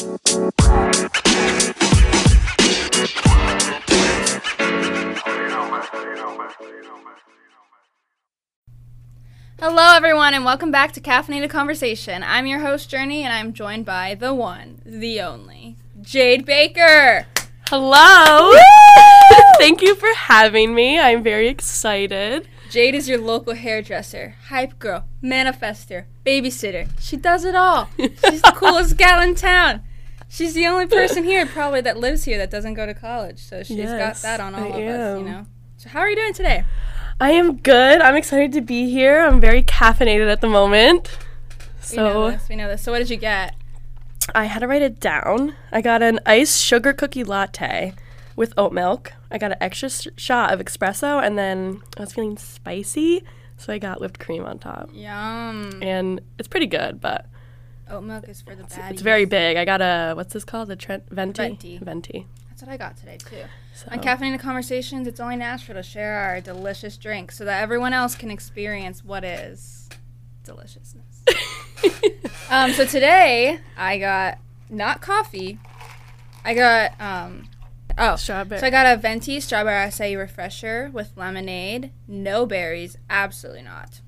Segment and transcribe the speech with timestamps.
[0.00, 0.16] Hello,
[9.94, 12.22] everyone, and welcome back to Caffeinated Conversation.
[12.22, 17.26] I'm your host, Journey, and I'm joined by the one, the only, Jade Baker.
[17.68, 18.54] Hello.
[19.58, 20.98] Thank you for having me.
[20.98, 22.48] I'm very excited.
[22.70, 26.88] Jade is your local hairdresser, hype girl, manifester, babysitter.
[26.98, 27.90] She does it all.
[27.98, 29.82] She's the coolest gal in town.
[30.32, 33.40] She's the only person here, probably, that lives here that doesn't go to college.
[33.42, 35.46] So she's got that on all I of us, you know.
[35.76, 36.64] So, how are you doing today?
[37.20, 38.00] I am good.
[38.00, 39.20] I'm excited to be here.
[39.20, 41.18] I'm very caffeinated at the moment.
[41.90, 42.48] We know So this.
[42.48, 42.80] We know this.
[42.82, 43.56] So, what did you get?
[44.32, 45.56] I had to write it down.
[45.72, 47.94] I got an iced sugar cookie latte
[48.36, 49.12] with oat milk.
[49.32, 53.24] I got an extra sh- shot of espresso, and then I was feeling spicy,
[53.56, 54.90] so I got whipped cream on top.
[54.92, 55.80] Yum.
[55.82, 57.26] And it's pretty good, but
[57.90, 58.90] Oat milk is for the baddies.
[58.92, 59.56] it's very big.
[59.56, 60.70] I got a what's this called?
[60.70, 61.42] A Trent venti.
[61.42, 61.78] Venti.
[61.78, 62.26] Venti.
[62.48, 63.44] That's what I got today too.
[63.74, 67.92] So On Caffeinated Conversations, it's only natural to share our delicious drinks so that everyone
[67.92, 69.88] else can experience what is
[70.44, 71.22] deliciousness.
[72.50, 74.38] um, so today I got
[74.68, 75.58] not coffee.
[76.44, 77.48] I got um
[77.98, 78.60] oh Strawberry.
[78.60, 84.00] so I got a venti strawberry acai refresher with lemonade, no berries, absolutely not,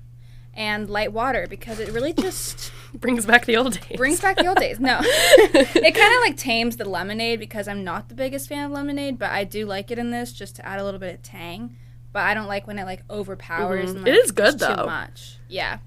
[0.55, 3.97] and light water because it really just brings back the old days.
[3.97, 4.79] brings back the old days.
[4.79, 8.71] No, it kind of like tames the lemonade because I'm not the biggest fan of
[8.71, 11.23] lemonade, but I do like it in this just to add a little bit of
[11.23, 11.77] tang.
[12.11, 13.91] But I don't like when it like overpowers.
[13.91, 13.95] Mhm.
[13.95, 14.85] And, like, is good, it's Too though.
[14.85, 15.37] much.
[15.47, 15.79] Yeah,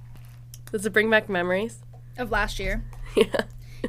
[0.72, 1.78] Does it bring back memories?
[2.18, 2.84] of last year.
[3.16, 3.26] Yeah.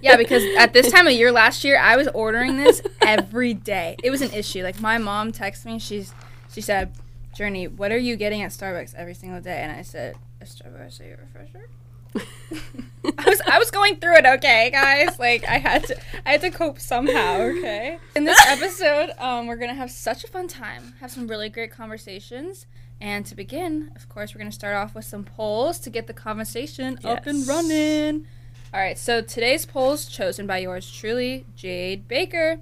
[0.02, 3.96] Yeah, because at this time of year last year, I was ordering this every day.
[4.04, 4.62] It was an issue.
[4.62, 5.80] Like my mom texted me.
[5.80, 6.14] She's
[6.54, 6.94] she said,
[7.36, 10.16] "Journey, what are you getting at Starbucks every single day?" And I said,
[10.48, 11.70] "A Starbucks a refresher."
[13.18, 15.20] I was I was going through it, okay, guys.
[15.20, 18.00] Like I had to I had to cope somehow, okay.
[18.16, 21.72] In this episode, um, we're gonna have such a fun time, have some really great
[21.72, 22.66] conversations,
[23.00, 26.14] and to begin, of course, we're gonna start off with some polls to get the
[26.14, 28.26] conversation up and running.
[28.74, 32.60] All right, so today's polls chosen by yours truly, Jade Baker.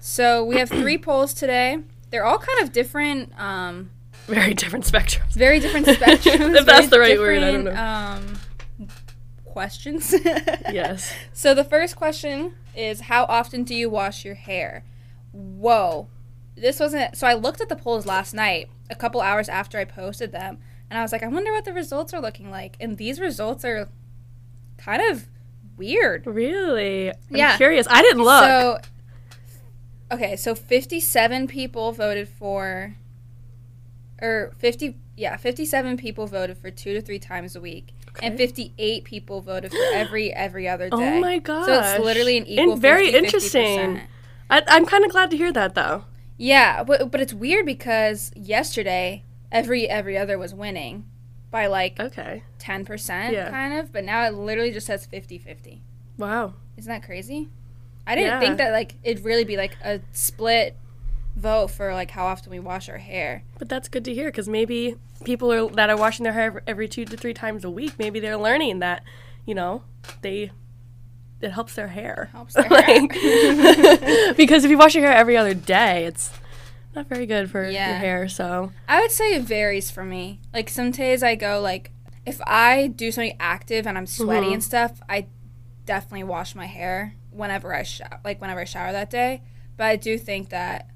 [0.00, 1.78] So we have three polls today.
[2.10, 3.38] They're all kind of different.
[3.38, 3.90] Um,
[4.26, 5.32] Very different spectrums.
[5.32, 6.56] very different spectrums.
[6.58, 7.74] if that's the right word, I don't know.
[7.76, 8.38] Um,
[9.44, 10.12] questions.
[10.72, 11.12] yes.
[11.32, 14.84] So the first question is, how often do you wash your hair?
[15.32, 16.08] Whoa,
[16.56, 17.16] this wasn't.
[17.16, 20.58] So I looked at the polls last night, a couple hours after I posted them,
[20.90, 22.76] and I was like, I wonder what the results are looking like.
[22.80, 23.88] And these results are
[24.76, 25.28] kind of
[25.76, 26.26] weird.
[26.26, 27.10] Really?
[27.10, 27.56] I'm Yeah.
[27.56, 27.86] curious.
[27.88, 28.42] I didn't look.
[28.44, 28.78] So,
[30.12, 32.94] okay, so 57 people voted for,
[34.22, 39.04] or 50, yeah, 57 people voted for two to three times a week, and 58
[39.04, 42.72] people voted for every every other day oh my god So it's literally an equal.
[42.74, 43.96] And very 50, interesting.
[43.96, 44.02] 50%.
[44.48, 46.04] I, I'm kind of glad to hear that though.
[46.38, 49.22] Yeah, but but it's weird because yesterday
[49.52, 51.04] every every other was winning
[51.50, 52.42] by like Okay.
[52.58, 53.50] 10% Yeah.
[53.50, 55.80] kind of, but now it literally just says 50-50.
[56.18, 56.54] Wow.
[56.76, 57.48] Isn't that crazy?
[58.06, 58.40] I didn't Yeah.
[58.40, 60.76] think that like it'd really be like a split
[61.36, 63.44] vote for like how often we wash our hair.
[63.58, 66.88] But that's good to hear because maybe people are, that are washing their hair every
[66.88, 69.02] two to three times a week, maybe they're learning that,
[69.44, 69.82] you know,
[70.22, 70.50] they
[71.40, 72.30] it helps their hair.
[72.32, 74.34] Helps their Like- hair.
[74.36, 76.32] because if you wash your hair every other day, it's
[76.94, 77.90] not very good for Yeah.
[77.90, 78.28] your hair.
[78.28, 80.40] So I would say it varies for me.
[80.54, 81.90] Like some days I go like
[82.24, 84.54] if I do something active and I'm sweaty Mhm.
[84.54, 85.26] and stuff, I
[85.84, 89.42] definitely wash my hair whenever I shower, like whenever I shower that day.
[89.76, 90.88] But I do think that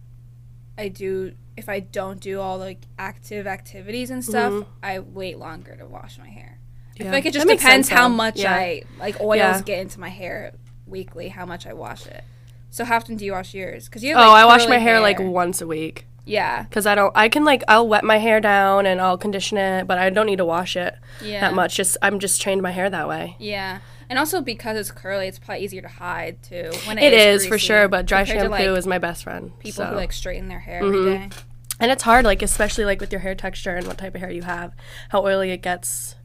[0.81, 4.67] I do if I don't do all like active activities and stuff, Mhm.
[4.83, 6.59] I wait longer to wash my hair.
[6.99, 8.55] I feel like it just That depends sense, how much Yeah.
[8.55, 9.61] I like oils Yeah.
[9.63, 10.53] get into my hair
[10.87, 12.25] weekly, how much I wash it.
[12.71, 13.87] So how often do you wash yours?
[13.87, 16.87] Because you Oh, have, like, I wash my hair, like once a week yeah, because
[16.87, 17.13] I don't.
[17.17, 20.27] I can like I'll wet my hair down and I'll condition it, but I don't
[20.27, 21.77] need to wash it yeah, that much.
[21.77, 23.37] Just I'm just trained my hair that way.
[23.39, 26.71] Yeah, and also because it's curly, it's probably easier to hide too.
[26.85, 29.59] When It is for sure, but dry shampoo to, like, is my best friend.
[29.59, 29.87] people so.
[29.87, 31.31] who like straighten their hair every Mhm.
[31.31, 31.37] day.
[31.81, 34.31] and it's hard, like especially like with your hair texture and what type of hair
[34.31, 34.73] you have,
[35.09, 36.17] how oily it gets,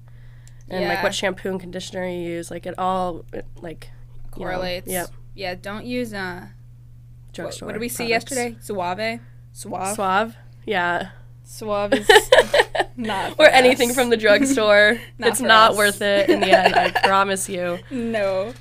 [0.69, 2.51] and like what shampoo and conditioner you use.
[2.51, 3.89] Like it all it, like
[4.35, 4.87] you know, Correlates.
[4.91, 5.07] Yep.
[5.33, 6.47] Yeah, don't use uh.
[6.47, 7.65] What, Drugstore.
[7.67, 8.55] what did we see yesterday?
[8.61, 9.19] Suave.
[9.55, 9.95] Suave.
[9.95, 10.35] Suave.
[10.65, 11.11] Yeah.
[11.45, 12.09] Suave is
[12.97, 13.31] not.
[13.31, 14.99] or for anything from the drugstore.
[15.17, 15.77] Not it's not us.
[15.77, 16.75] worth it in the end.
[16.75, 17.79] I promise you.
[17.89, 18.53] No.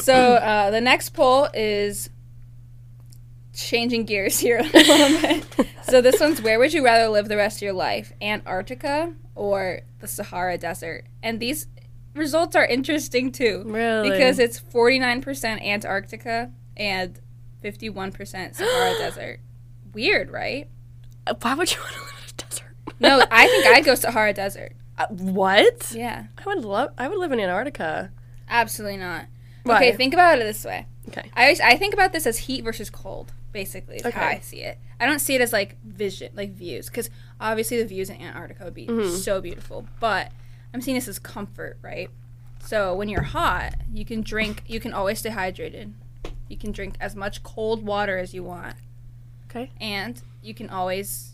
[0.00, 2.10] So uh, the next poll is
[3.54, 5.68] changing gears here a little bit.
[5.84, 9.82] So this one's where would you rather live the rest of your life, Antarctica or
[10.00, 11.04] the Sahara Desert?
[11.22, 11.68] And these
[12.14, 13.62] results are interesting too.
[13.66, 14.10] Really?
[14.10, 17.20] Because it's 49% Antarctica and
[17.62, 19.40] 51% Sahara Desert.
[19.92, 20.68] Weird, right?
[21.26, 22.76] Uh, Why would you want to live in a desert?
[23.00, 24.72] No, I think I'd go Sahara Desert.
[24.98, 25.92] Uh, what?
[25.94, 26.90] Yeah, I would love.
[26.98, 28.10] I would live in Antarctica.
[28.48, 29.26] absolutely not.
[29.64, 29.76] Why?
[29.76, 30.86] Okay, think about it this way.
[31.08, 31.30] Okay.
[31.34, 33.96] I always, I think about this as heat versus cold, basically.
[33.96, 34.78] Is how I see it.
[34.98, 37.10] I don't see it as like vision, like views, because
[37.40, 39.10] obviously the views in Antarctica would be Mhm.
[39.10, 39.86] so beautiful.
[39.98, 40.30] But
[40.74, 42.08] I'm seeing this as comfort, right?
[42.60, 44.62] So when you're hot, you can drink.
[44.66, 45.92] You can always stay hydrated.
[46.48, 48.76] You can drink as much cold water as you want,
[49.50, 49.70] Okay.
[49.80, 51.32] and you can always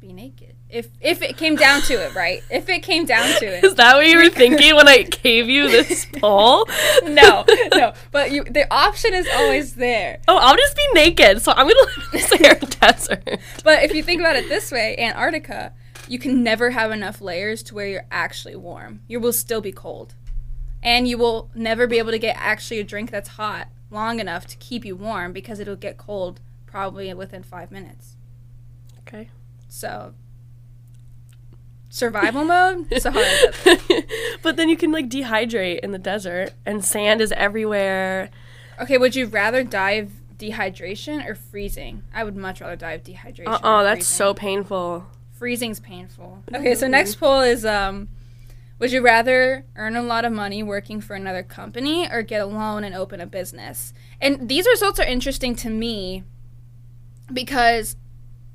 [0.00, 0.56] be naked.
[0.68, 2.42] If if it came down to it, right?
[2.50, 3.62] If it came down to it.
[3.64, 6.66] Is that what you were thinking when I gave you this poll?
[7.04, 7.44] no,
[7.74, 7.92] no.
[8.10, 10.18] But you, the option is always there.
[10.26, 13.40] Oh, I'll just be naked, so I'm gonna live in the Sahara Desert.
[13.62, 15.72] But if you think about it this way, Antarctica,
[16.08, 19.00] you can never have enough layers to where you're actually warm.
[19.06, 20.14] You will still be cold.
[20.82, 24.46] And you will never be able to get actually a drink that's hot long enough
[24.48, 26.40] to keep you warm because it'll get cold
[26.74, 28.16] probably within five minutes.
[29.06, 29.30] Okay.
[29.68, 30.12] So,
[31.88, 33.24] survival mode, Sahara
[33.64, 34.04] Desert.
[34.42, 38.28] but then you can like dehydrate in the desert, and sand is everywhere.
[38.80, 42.02] Okay, would you rather die of dehydration or freezing?
[42.12, 43.46] I would much rather die of dehydration.
[43.46, 44.16] Uh oh, that's freezing.
[44.16, 45.06] so painful.
[45.30, 46.42] freezing's painful.
[46.52, 48.08] Okay, so next poll is um
[48.80, 52.46] would you rather earn a lot of money working for another company or get a
[52.46, 53.94] loan and open a business?
[54.20, 56.24] And these results are interesting to me
[57.34, 57.96] because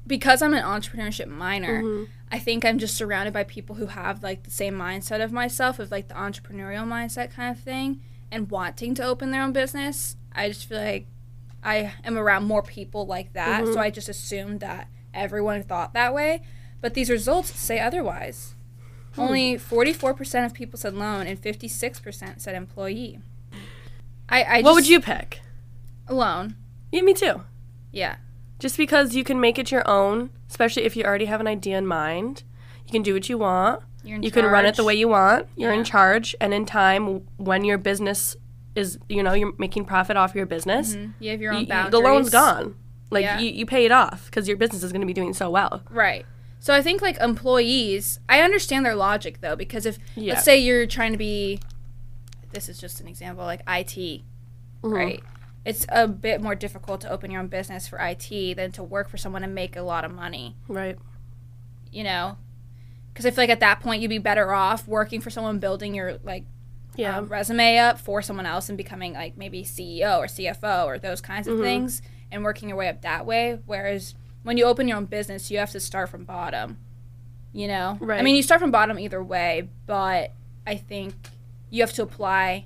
[0.07, 2.07] because I'm an entrepreneurship minor, Mhm.
[2.31, 5.77] I think I'm just surrounded by people who have like the same mindset of myself
[5.77, 10.15] of like the entrepreneurial mindset kind of thing and wanting to open their own business.
[10.33, 11.05] I just feel like
[11.63, 13.73] I am around more people like that, Mhm.
[13.73, 16.41] so I just assumed that everyone thought that way.
[16.81, 18.55] But these results say otherwise.
[19.13, 19.21] Hmm.
[19.21, 23.19] Only 44% of people said loan and 56% said employee.
[24.29, 25.41] I, I what would you pick?
[26.09, 26.55] loan?
[26.91, 27.41] Yeah, me too.
[27.91, 28.15] Yeah.
[28.59, 31.77] Just because you can make it your own, especially if you already have an idea
[31.77, 32.43] in mind.
[32.85, 33.81] You can do what you want.
[34.03, 35.47] You're in you can run it the way you want.
[35.55, 38.35] You're in charge, and in time, when your business
[38.75, 41.13] is, you know, you're making profit off your business, Mhm.
[41.19, 41.91] You have your own y- boundaries.
[41.91, 42.75] the loan's gone.
[43.11, 43.39] Like Yeah.
[43.39, 45.81] you, you pay it off because your business is going to be doing so well.
[45.89, 46.25] Right.
[46.59, 50.33] So I think like employees, I understand their logic though because if Yeah.
[50.33, 51.59] let's say you're trying to be
[52.51, 54.23] this is just an example like IT,
[54.83, 54.91] Mhm.
[54.93, 55.23] right?
[55.69, 59.07] It's a bit more difficult to open your own business for IT than to work
[59.07, 60.97] for someone and make a lot of money, Right.
[61.91, 62.37] you know?
[63.13, 65.93] Cuz I feel like at that point you'd be better off working for someone building
[65.93, 66.45] your like
[66.95, 67.17] Yeah.
[67.17, 71.21] um, resume up for someone else and becoming like maybe CEO or CFO or those
[71.21, 71.63] kinds of Mhm.
[71.63, 72.01] things
[72.31, 73.59] and working your way up that way.
[73.65, 76.77] Whereas when you open your own business, you have to start from bottom.
[77.53, 78.19] You know, right?
[78.19, 80.31] I mean, you start from bottom either way, but
[80.67, 81.13] I think
[81.69, 82.65] you have to apply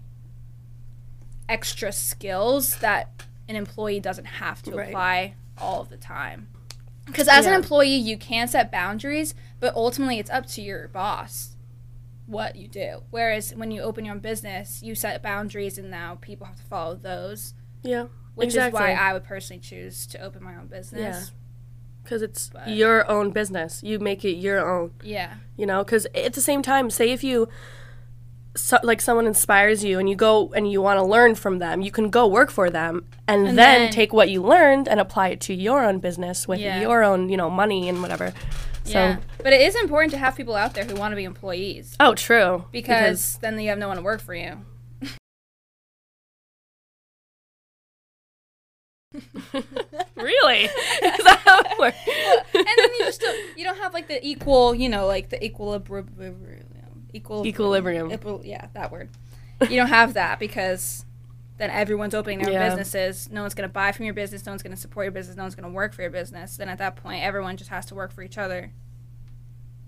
[1.50, 4.90] extra skills that an employee doesn't have to Right.
[4.90, 6.48] apply all of the time.
[7.06, 11.56] Because as an employee, you can set boundaries, but ultimately it's up to your boss
[12.26, 13.04] what you do.
[13.10, 16.64] Whereas when you open your own business, you set boundaries and now people have to
[16.64, 18.06] follow those, Yeah.
[18.36, 18.80] which Exactly.
[18.80, 21.28] is why I would personally choose to open my own business.
[21.32, 21.36] Yeah
[22.04, 23.82] Because it's But- your own business.
[23.82, 24.92] You make it your own.
[25.04, 25.36] Yeah.
[25.58, 27.48] you know because at the same time say if you
[28.56, 31.82] so, like someone inspires you and you go and you want to learn from them
[31.82, 35.00] you can go work for them and, And then, then- take what you learned and
[35.00, 36.80] apply it to your own business with Yeah.
[36.82, 38.32] your own you know money and whatever
[38.86, 39.18] so yeah.
[39.42, 42.14] But it is important to have people out there who want to be employees oh
[42.16, 44.58] true because then you have no one to work for you.
[50.16, 50.70] really is
[51.24, 51.98] that how it works
[52.56, 55.44] and then you just don't, you don't have like the equal, you know, like the
[55.44, 56.08] equilibrium,
[57.14, 58.10] equal Equilibrium.
[58.10, 59.10] equil- yeah, that word.
[59.70, 61.06] You don't have that because
[61.58, 62.68] then everyone's opening their Yeah.
[62.70, 63.30] businesses.
[63.32, 64.46] No one's going to buy from your business.
[64.46, 65.38] No one's going to support your business.
[65.38, 66.58] No one's going to work for your business.
[66.58, 68.72] Then at that point, everyone just has to work for each other.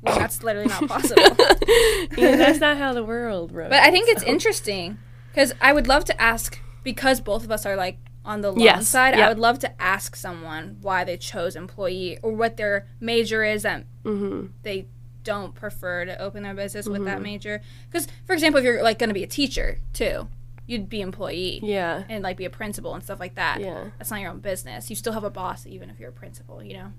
[0.01, 1.23] Well, that's literally not possible.
[2.17, 4.99] yeah, that's not how the world works But I think it's interesting
[5.31, 8.59] because I would love to ask because both of us are like on the loan
[8.59, 9.15] Yes, side.
[9.17, 9.25] yeah.
[9.25, 13.63] I would love to ask someone why they chose employee or what their major is
[13.63, 14.47] that mm-hmm.
[14.61, 14.87] they
[15.25, 17.05] don't prefer to open their business with Mm-hmm.
[17.05, 17.61] that major.
[17.91, 20.29] Because for example, if you're like going to be a teacher too,
[20.67, 23.59] you'd be employee yeah and like be a principal and stuff like that.
[23.59, 24.89] yeah That's not your own business.
[24.89, 26.63] You still have a boss even if you're a principal.
[26.63, 26.93] You know,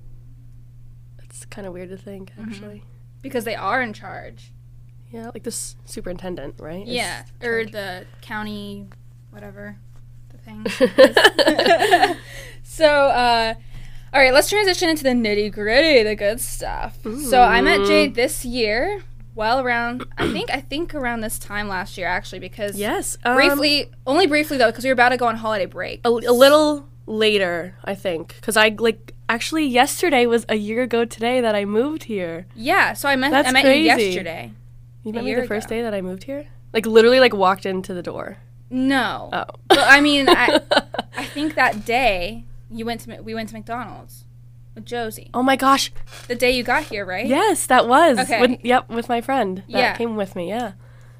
[1.24, 2.50] it's kind of weird to think Mm-hmm.
[2.50, 2.82] actually
[3.22, 4.52] because they are in charge.
[5.10, 8.86] yeah like this superintendent right yeah, or the county,
[9.30, 9.76] whatever
[10.30, 10.64] the thing.
[12.62, 13.54] so, uh,
[14.16, 16.96] all right, let's transition into the nitty gritty, the good stuff.
[17.28, 19.02] So, I met Jade this year
[19.34, 20.04] well around.
[20.16, 23.18] I think I think around this time last year actually because Yes.
[23.24, 26.00] um, briefly, only briefly though, because we were about to go on holiday break.
[26.06, 31.04] a, a little later, I think, because I like actually yesterday was a year ago
[31.04, 32.46] today that I moved here.
[32.54, 33.80] Yeah, so I met That's I met crazy.
[33.80, 34.52] you yesterday.
[35.04, 35.76] You met me the first ago.
[35.76, 36.46] day that I moved here.
[36.72, 38.38] Like literally, like walked into the door.
[38.70, 39.44] No, Oh.
[39.68, 40.60] but I mean, I
[41.16, 44.24] I think that day you went to we went to McDonald's
[44.74, 45.30] with Josie.
[45.34, 45.92] oh my gosh!
[46.28, 47.26] The day you got here, right?
[47.26, 48.18] Yes, that was.
[48.18, 48.40] Okay.
[48.40, 49.96] With, yep, with my friend that Yeah.
[49.96, 50.48] came with me.
[50.48, 50.72] Yeah.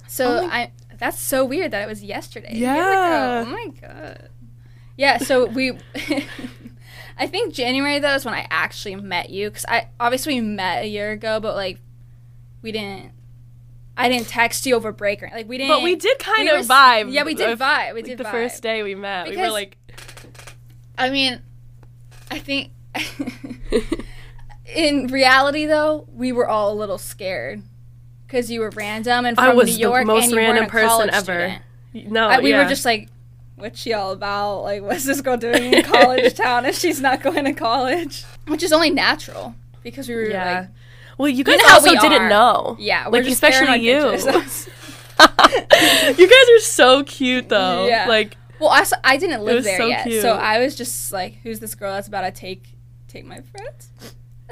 [0.09, 2.49] So Oh I that's so weird that it was yesterday.
[2.53, 2.81] a year ago.
[2.81, 3.45] Yeah.
[3.47, 4.29] Oh my god.
[4.97, 5.19] Yeah.
[5.19, 5.79] So we.
[7.19, 10.85] I think January though is when I actually met you because I obviously we met
[10.85, 11.79] a year ago, but like
[12.63, 13.13] we didn't.
[13.99, 15.75] I didn't text you over break or like we didn't.
[15.75, 17.11] But we did kind we of were vibe.
[17.13, 17.95] Yeah, we did with, vibe.
[17.95, 18.31] We like, did the vibe.
[18.31, 19.31] first day we met.
[19.31, 19.79] we were like,
[20.99, 21.41] I mean,
[22.31, 22.71] I think
[24.75, 27.63] in reality though, we were all a little scared
[28.27, 30.67] because you were random and from I was New York the most and you random
[30.67, 31.59] person ever.
[31.93, 32.13] student.
[32.13, 32.63] No, I- we yeah.
[32.63, 33.09] were just like,
[33.57, 34.63] what's she all about?
[34.63, 38.25] Like, what's this girl doing in college town if she's not going to college?
[38.49, 40.61] Which is only natural because we were yeah.
[40.61, 40.69] like,
[41.19, 42.29] well, you guys know how also we didn't are.
[42.29, 42.77] know.
[42.79, 43.95] yeah, we're Like, especially you.
[46.19, 47.87] you guys are so cute though.
[47.87, 48.07] Yeah.
[48.07, 50.23] Like, well, I, I didn't live there so yet, cute.
[50.23, 52.65] so I was just like, who's this girl that's about to take
[53.09, 53.91] take my friends?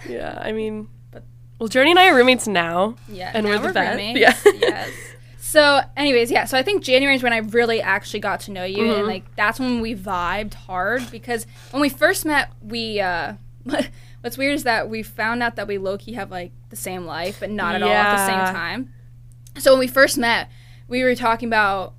[0.08, 0.38] yeah.
[0.42, 1.25] I mean, But-
[1.58, 2.96] well, Journey and I are roommates now.
[3.08, 3.90] Yeah, And we're the best.
[3.90, 4.20] roommates.
[4.20, 4.34] Yeah.
[4.61, 4.90] yes.
[5.38, 6.46] So, anyways, yeah.
[6.46, 9.06] So I think January is when I really actually got to know you, and Mhm.
[9.06, 13.00] like that's when we vibed hard because when we first met, we.
[13.00, 13.34] uh
[14.20, 17.04] What's weird is that we found out that we low key have like the same
[17.04, 18.92] life, but not at all at the same time.
[19.58, 20.49] So when we first met,
[20.88, 21.92] we were talking about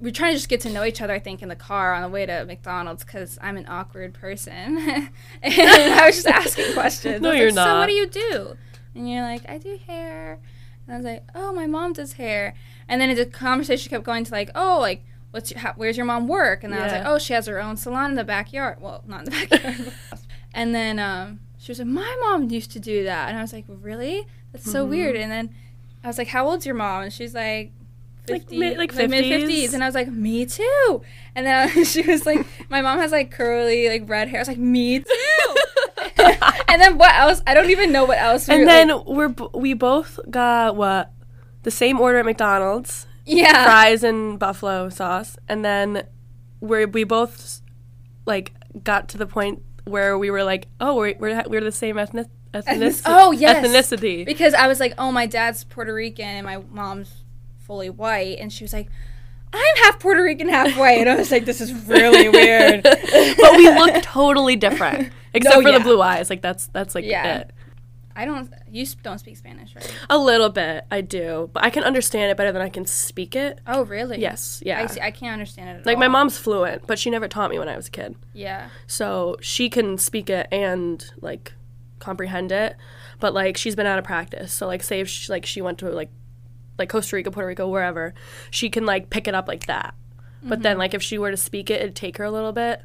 [0.00, 1.12] were trying to just get to know each other.
[1.12, 4.78] I think in the car on the way to McDonald's because I'm an awkward person,
[5.42, 5.54] and
[5.92, 7.20] I was just asking questions.
[7.22, 8.56] No, you're like, So what do you do?
[8.94, 10.38] And you're like, I do hair.
[10.86, 12.54] And I was like, oh, my mom does hair.
[12.88, 16.06] And then the conversation kept going to like, oh, like, what's your, how, where's your
[16.06, 16.64] mom work?
[16.64, 18.78] And then I was like, oh, she has her own salon in the backyard.
[18.80, 19.92] Well, not in the backyard.
[20.54, 23.28] and then um, she was like, my mom used to do that.
[23.28, 24.26] And I was like, really?
[24.52, 24.90] That's so Mhm.
[24.90, 25.16] weird.
[25.16, 25.54] And then
[26.02, 27.02] I was like, how old's your mom?
[27.02, 27.72] And she's like,
[28.30, 29.48] Like 50, mid- like mid 50s.
[29.48, 29.74] 50s.
[29.74, 31.02] And I was like, me too.
[31.34, 34.38] And then she was like, my mom has like curly, like red hair.
[34.38, 35.56] I was like, me too.
[36.68, 37.42] and then what else?
[37.46, 38.48] I don't even know what else.
[38.48, 41.12] we and were, then like- we're b- we both got what
[41.62, 46.04] the same order at McDonald's, yeah, fries and buffalo sauce, and then
[46.60, 47.60] we we both
[48.26, 51.98] like got to the point where we were like, oh, we're we're, we're the same
[51.98, 53.02] ethnic ethnicity.
[53.06, 53.66] oh, yes.
[53.66, 54.24] ethnicity.
[54.24, 57.24] because I was like, oh, my dad's Puerto Rican and my mom's
[57.68, 58.88] fully white, and she was like,
[59.52, 62.82] I'm half Puerto Rican, half white, and I was like, this is really weird.
[62.82, 65.78] but we look totally different, except No, for yeah.
[65.78, 66.28] the blue eyes.
[66.28, 67.38] Like that's that's like Yeah.
[67.38, 67.50] it.
[68.16, 68.52] I don't.
[68.68, 69.94] You don't speak Spanish, right?
[70.10, 73.36] A little bit, I do, but I can understand it better than I can speak
[73.36, 73.60] it.
[73.64, 74.20] Oh, really?
[74.20, 74.80] Yes, yeah.
[74.82, 75.00] I see.
[75.00, 76.00] I can't understand it at like all.
[76.00, 78.16] my mom's fluent, but she never taught me when I was a kid.
[78.34, 78.70] Yeah.
[78.88, 81.52] so she can speak it and like
[82.00, 82.76] comprehend it
[83.18, 85.76] but like she's been out of practice so like say if she like she went
[85.78, 86.10] to like
[86.78, 88.14] like costa rica puerto rico wherever
[88.50, 89.94] she can like pick it up like that
[90.42, 90.62] but Mm-hmm.
[90.62, 92.80] then like if she were to speak it it'd take her a little bit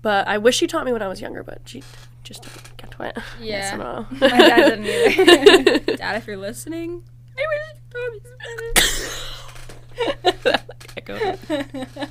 [0.00, 1.82] but i wish she taught me when i was younger but she
[2.24, 4.04] just didn't get to it Yeah.
[4.10, 4.86] My dad didn't
[5.68, 5.78] either.
[5.96, 7.02] dad, if you're listening,
[7.38, 7.80] I wish you
[10.44, 10.60] taught me.
[10.96, 11.36] Echo.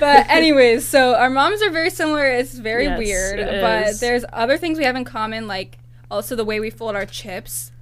[0.00, 2.26] but anyways, so our moms are very similar.
[2.26, 4.00] It's very Yes, weird, it but is.
[4.00, 5.78] there's other things we have in common, like
[6.10, 7.72] also the way we fold our chips,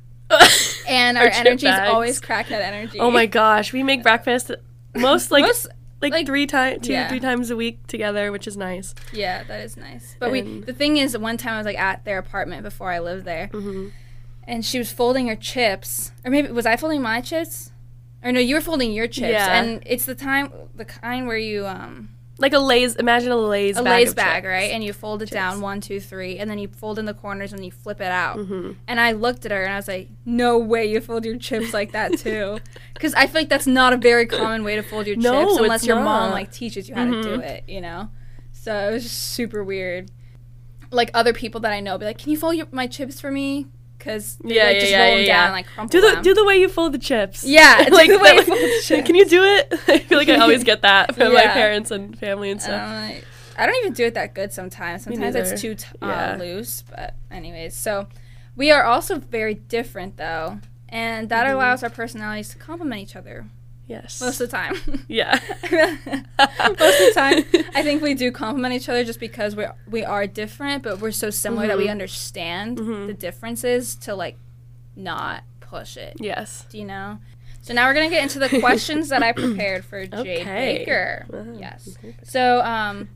[0.90, 1.90] and our, Our energy is bags.
[1.90, 2.99] always crackhead energy.
[3.00, 4.50] oh my gosh we make breakfast
[4.94, 5.68] most like Most-
[6.02, 7.09] like, like- three times two yeah.
[7.09, 10.16] three times a week together which is nice yeah, that is nice.
[10.18, 12.99] But we, the thing is, one time I was like at their apartment before I
[13.00, 13.88] lived there, hmm
[14.49, 17.70] and she was folding her chips, or maybe was I folding my chips?
[18.25, 19.61] Or no, you were folding your chips, Yeah.
[19.62, 23.76] and it's the time, the kind where you um like a lays imagine a lays
[23.78, 24.49] a bag Lay's bag, chips.
[24.49, 24.70] right?
[24.73, 27.52] And you fold it down one, two, three, and then you fold in the corners
[27.52, 28.38] and you flip it out.
[28.38, 28.76] Mhm.
[28.88, 31.73] And I looked at her and I was like, "No way, you fold your chips
[31.75, 32.59] like that too,"
[32.94, 35.59] because I feel like that's not a very common way to fold your No, chips
[35.61, 37.42] unless your mom like teaches you how to do Mhm.
[37.44, 38.09] it, you know.
[38.52, 40.11] So it was just super weird.
[40.90, 43.30] Like other people that I know be like, "Can you fold your, my chips for
[43.30, 43.66] me?"
[44.00, 45.37] Because they Yeah, like, yeah, just yeah, roll yeah, them yeah.
[45.37, 46.23] down and like crumple Do the them.
[46.25, 47.45] do the way you fold the chips.
[47.45, 49.07] Yeah, do the way you fold the chips.
[49.07, 49.69] Can you do it?
[49.88, 52.83] I feel like I always get that from my parents and family and And stuff.
[52.83, 53.25] I'm like,
[53.57, 55.04] I don't even do it that good sometimes.
[55.04, 56.83] Sometimes it's too t- uh, loose.
[56.90, 58.09] But anyways, so
[58.57, 61.52] we are also very different though, and that Mhm.
[61.54, 63.47] allows our personalities to complement each other
[63.90, 64.20] yes.
[64.20, 64.75] most of the time.
[65.09, 65.38] yeah.
[65.70, 67.44] most of the time,
[67.75, 71.11] I think we do compliment each other just because we we are different, but we're
[71.12, 71.90] so similar that we Mhm.
[71.90, 73.06] understand Mhm.
[73.09, 74.37] the differences to like
[74.97, 76.14] not push it.
[76.20, 76.64] Yes.
[76.70, 77.18] Do you know?
[77.62, 80.78] So now we're gonna get into the questions that I prepared for Jade Okay.
[80.78, 81.26] Baker.
[81.28, 81.44] Wow.
[81.59, 81.88] Yes.
[82.25, 83.09] So um,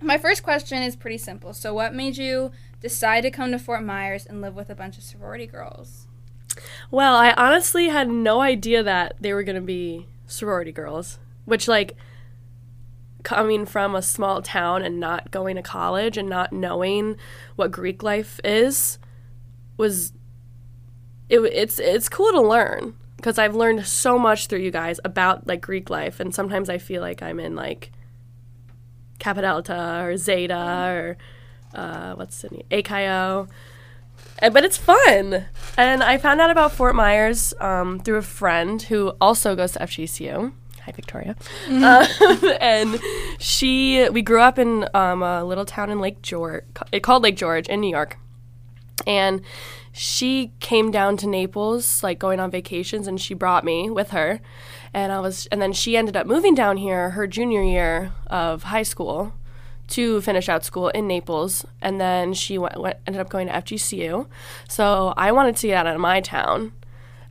[0.00, 1.52] my first question is pretty simple.
[1.52, 4.96] So what made you decide to come to Fort Myers and live with a bunch
[4.96, 6.03] of sorority girls?
[6.90, 11.66] Well, I honestly had no idea that they were going to be sorority girls, which,
[11.66, 11.96] like,
[13.24, 17.16] coming from a small town and not going to college and not knowing
[17.56, 18.98] what Greek life is
[19.76, 20.12] was
[21.28, 25.46] it, it's it's cool to learn because I've learned so much through you guys about
[25.46, 27.90] like Greek life and sometimes I feel like I'm in like
[29.18, 31.16] Kappa Delta or Zeta or
[31.74, 32.66] uh, what's the name?
[32.70, 33.48] AKO.
[34.42, 35.46] Uh, But it's fun.
[35.76, 39.80] And I found out about Fort Myers um, through a friend who also goes to
[39.80, 40.52] FGCU.
[40.84, 41.34] Hi, Victoria.
[41.68, 42.06] Um,
[42.60, 43.00] and
[43.38, 47.36] she, we grew up in um, a little town in Lake George, it called Lake
[47.36, 48.18] George in New York.
[49.06, 49.40] And
[49.92, 54.40] she came down to Naples, like going on vacations, and she brought me with her.
[54.92, 58.64] And I was, and then she ended up moving down here her junior year of
[58.64, 59.32] high school
[59.88, 63.52] to finish out school in Naples, and then she went, went ended up going to
[63.52, 64.26] FGCU.
[64.68, 66.72] So I wanted to get out of my town,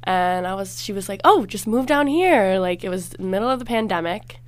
[0.03, 3.24] and I was she was like, "Oh, just move down here." Like it was the
[3.24, 4.39] middle of the pandemic,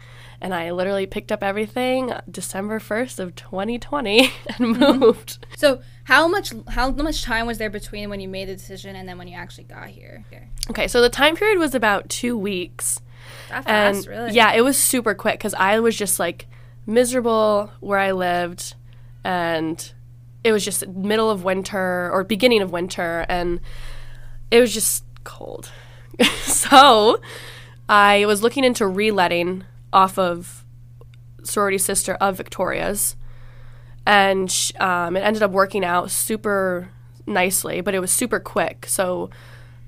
[0.42, 4.20] and I literally picked up everything December first of 2020
[4.60, 5.00] and mm-hmm.
[5.00, 5.46] moved.
[5.58, 9.08] So how much how much time was there between when you made the decision and
[9.08, 10.24] then when you actually got here?
[10.28, 10.48] Okay.
[10.70, 13.02] Okay, so the time period was about two weeks.
[13.50, 14.32] That and fast, really?
[14.34, 16.48] yeah, it was super quick because I was just like
[16.86, 18.76] miserable where I lived,
[19.24, 19.92] and
[20.44, 23.60] it was just middle of winter or beginning of winter, and
[24.52, 25.72] it was just cold.
[26.44, 27.20] so
[27.90, 30.66] I was looking into reletting off of
[31.44, 33.16] sorority sister of Victoria's,
[34.06, 36.92] and um, it ended up working out super
[37.26, 38.86] nicely, but it was super quick.
[38.88, 39.30] So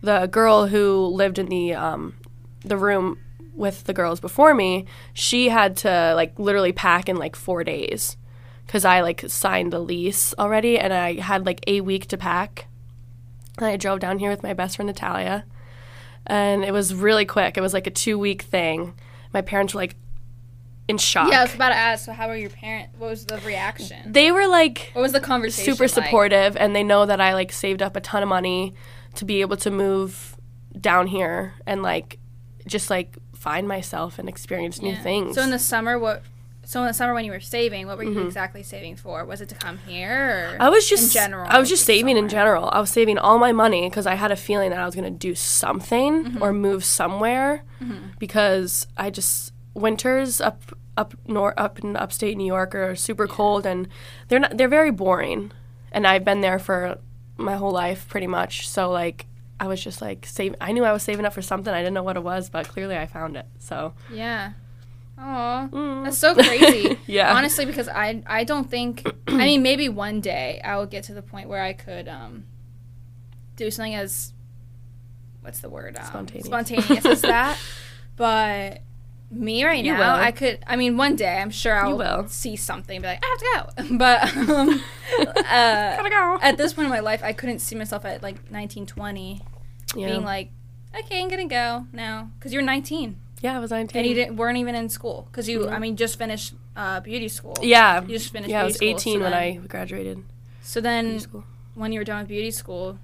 [0.01, 2.15] the girl who lived in the um,
[2.61, 3.19] the room
[3.57, 8.15] with the girls before me, she had to like literally pack in like four days
[8.65, 12.67] because I like signed the lease already and I had like a week to pack.
[13.57, 15.43] And I drove down here with my best friend Natalia,
[16.27, 17.57] and it was really quick.
[17.57, 18.93] It was like a two week thing.
[19.33, 19.95] My parents were like
[20.87, 21.31] in shock.
[21.31, 22.05] Yeah, I was about to ask.
[22.05, 22.93] So how were your parents?
[22.99, 24.11] What was the reaction?
[24.11, 25.73] They were like What was the conversation?
[25.73, 25.91] super like?
[25.91, 28.75] supportive and they know that I like saved up a ton of money
[29.15, 30.37] to be able to move
[30.79, 32.19] down here and like
[32.67, 35.03] just like find myself and experience new Yeah.
[35.03, 35.35] things.
[35.35, 36.23] So in the summer, what?
[36.65, 38.19] So in the summer when you were saving, what were Mm-hmm.
[38.19, 39.23] you exactly saving for?
[39.23, 40.51] Was it to come here?
[40.59, 42.69] Or I was just general, I was just saving in general.
[42.73, 45.05] I was saving all my money because I had a feeling that I was going
[45.13, 46.41] to do something Mm-hmm.
[46.43, 47.63] or move somewhere
[48.19, 50.61] because I just winters up
[50.97, 53.87] up nor up in upstate New York are super cold and
[54.27, 55.51] they're not they're very boring.
[55.91, 56.97] And I've been there for
[57.37, 58.67] my whole life pretty much.
[58.67, 59.25] So like
[59.59, 61.73] I was just like save I knew I was saving up for something.
[61.73, 63.45] I didn't know what it was, but clearly I found it.
[63.59, 64.51] So Yeah.
[65.19, 66.03] Oh, Mm.
[66.03, 66.99] that's so crazy.
[67.07, 67.33] Yeah.
[67.35, 71.13] Honestly, because I I don't think I mean maybe one day I will get to
[71.13, 72.45] the point where I could um
[73.55, 74.33] do something as
[75.41, 76.45] what's the word um, Spontaneous.
[76.45, 77.57] spontaneous as that.
[78.17, 78.81] But
[79.29, 80.23] me right You now, will.
[80.23, 80.59] I could.
[80.67, 82.27] I mean, one day I'm sure I'll will.
[82.27, 83.97] see something and be like, I have to go.
[83.97, 84.69] But um,
[85.37, 86.39] uh, gotta go.
[86.41, 89.41] at this point in my life, I couldn't see myself at like 19, 20
[89.95, 90.07] Yeah.
[90.07, 90.49] being like,
[90.97, 93.99] okay, I'm gonna go now because you're 19 yeah, I was 19.
[93.99, 97.27] and you didn't weren't even in school because you I mean just finished uh, beauty
[97.27, 97.55] school.
[97.61, 98.01] yeah.
[98.01, 100.23] You just finished Yeah, I was beauty school, 18 so when then- I graduated
[100.63, 101.21] So then
[101.75, 102.97] when you were done with beauty school,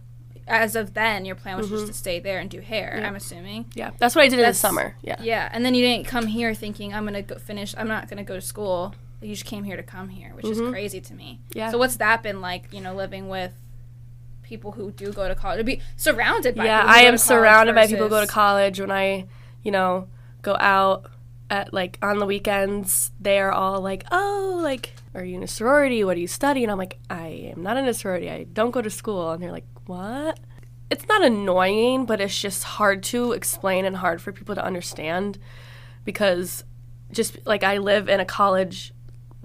[0.47, 1.87] as of then your plan was just Mhm.
[1.87, 2.97] to stay there and do hair.
[2.99, 3.07] Yeah.
[3.07, 3.65] I'm assuming.
[3.75, 4.95] Yeah, that's what I did in the summer.
[5.01, 5.15] Yeah.
[5.21, 7.73] Yeah, and then you didn't come here thinking I'm gonna go finish.
[7.77, 8.93] I'm not gonna go to school.
[9.21, 10.71] You just came here to come here, which is Mhm.
[10.71, 11.39] crazy to me.
[11.53, 11.71] Yeah.
[11.71, 12.65] So what's that been like?
[12.73, 13.53] You know, living with
[14.43, 16.65] people who do go to college, to be surrounded by.
[16.65, 18.79] yeah, people who I go am to college surrounded by people who go to college.
[18.81, 19.25] When I,
[19.63, 20.07] you know,
[20.41, 21.09] go out
[21.49, 25.47] at like on the weekends, they are all like, "Oh, like, are you in a
[25.47, 26.03] sorority?
[26.03, 28.29] What do you study?" And I'm like, "I am not in a sorority.
[28.29, 30.39] I don't go to school." And they're like, "What?"
[30.89, 35.39] It's not annoying, but it's just hard to explain and hard for people to understand
[36.05, 36.63] because
[37.11, 38.93] just like I live in a college,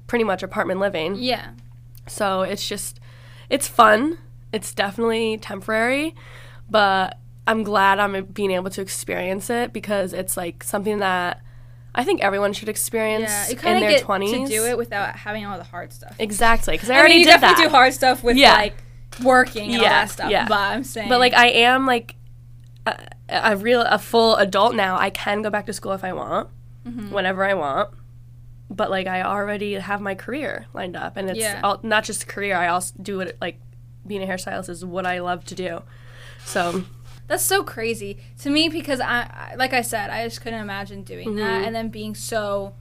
[0.06, 1.14] pretty much apartment living.
[1.16, 1.50] Yeah.
[2.06, 3.00] So it's just,
[3.48, 4.18] it's fun.
[4.52, 6.14] It's definitely temporary,
[6.68, 11.40] but I'm glad I'm being able to experience it because it's like something that
[11.94, 14.30] I think everyone should experience Yeah, you in kind of their get 20s.
[14.30, 16.14] to do it without having all the hard stuff.
[16.18, 17.70] Exactly, because I, I already mean, you did definitely that.
[17.70, 18.54] do hard stuff with Yeah.
[18.54, 18.74] like
[19.22, 20.30] working and all Yeah, that stuff.
[20.30, 20.46] yeah.
[20.48, 22.16] But I'm saying, But like I am like
[22.86, 22.96] a,
[23.28, 24.98] a real a full adult now.
[24.98, 26.48] I can go back to school if I want,
[26.86, 27.10] Mm-hmm.
[27.12, 27.90] whenever I want.
[28.70, 31.60] But like I already have my career lined up, and it's Yeah.
[31.64, 32.56] all, not just a career.
[32.56, 33.58] I also do it like
[34.06, 35.82] being a hairstylist is what I love to do.
[36.44, 36.84] So
[37.26, 41.02] That's so crazy to me because I, I like I said, I just couldn't imagine
[41.02, 41.66] doing that Mhm.
[41.66, 42.74] and then being so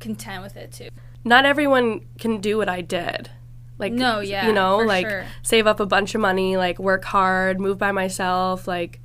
[0.00, 0.88] content with it too.
[1.24, 3.30] Not everyone can do what I did.
[3.78, 5.24] Like No, yeah, you know, like sure.
[5.42, 9.00] save up a bunch of money, like work hard, move by myself, like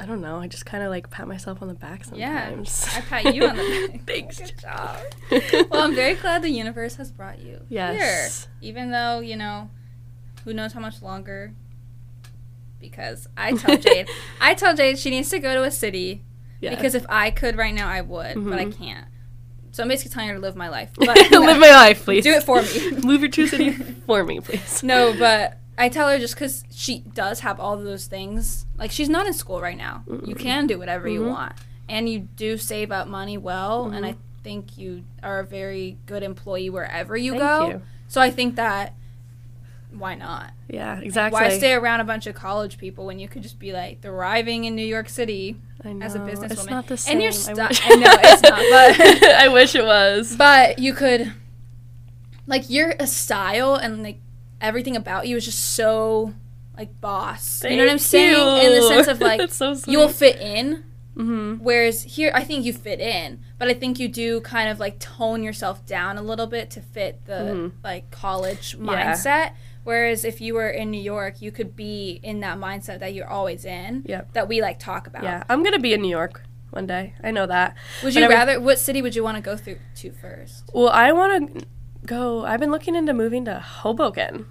[0.00, 0.38] I don't know.
[0.38, 2.88] I just kind of like pat myself on the back sometimes.
[2.90, 2.98] Yeah.
[2.98, 4.06] I pat you on the back.
[4.06, 4.38] Thanks.
[4.40, 4.96] Good job.
[5.70, 8.44] Well, I'm very glad the universe has brought you Yes.
[8.44, 9.68] here, even though you know,
[10.44, 11.52] who knows how much longer.
[12.80, 14.08] Because I tell Jade,
[14.40, 16.22] I tell Jade she needs to go to a city
[16.60, 16.70] Yeah.
[16.74, 18.76] because if I could right now, I would, but I Mhm.
[18.78, 19.06] can't.
[19.72, 20.90] So I'm basically telling her to live my life.
[20.96, 22.22] But live my life, please.
[22.24, 22.90] Do it for me.
[23.04, 24.82] Move your true city for me, please.
[24.82, 28.66] No, but I tell her just because she does have all of those things.
[28.78, 30.04] Like she's not in school right now.
[30.06, 30.38] You Mm-mm.
[30.38, 31.28] can do whatever you Mhm.
[31.30, 31.52] want,
[31.88, 33.86] and you do save up money well.
[33.90, 34.08] And Mhm.
[34.10, 37.68] I think you are a very good employee wherever you Thank go.
[37.68, 37.82] you.
[38.08, 38.94] So I think that
[39.90, 40.52] why not?
[40.68, 41.38] Yeah, exactly.
[41.40, 44.64] Why stay around a bunch of college people when you could just be like thriving
[44.64, 46.04] in New York City I know.
[46.06, 46.70] as a It's businesswoman?
[46.70, 47.12] not the same.
[47.14, 47.68] And you're I stuck.
[47.70, 50.36] wish- I know it's not, but I wish it was.
[50.36, 51.32] but you could
[52.46, 54.18] like your a style and like
[54.60, 56.32] everything about you is just so
[56.76, 57.62] like boss.
[57.64, 58.64] you know what I'm Thank saying?
[58.66, 60.84] In the sense of like so you'll fit in.
[61.16, 61.62] Mm-hmm.
[61.62, 64.98] Whereas here, I think you fit in, but I think you do kind of like
[64.98, 67.72] tone yourself down a little bit to fit the Mhm.
[67.84, 69.14] like college Yeah.
[69.84, 73.28] Whereas if you were in New York, you could be in that mindset that you're
[73.28, 74.04] always in.
[74.06, 74.32] Yep.
[74.34, 75.24] That we like talk about.
[75.24, 77.14] Yeah, I'm gonna be in New York one day.
[77.22, 77.76] I know that.
[78.04, 78.60] Would you Whenever- rather?
[78.60, 80.70] What city would you want to go through to first?
[80.72, 81.66] Well, I want to
[82.06, 82.44] go.
[82.44, 84.46] I've been looking into moving to Hoboken,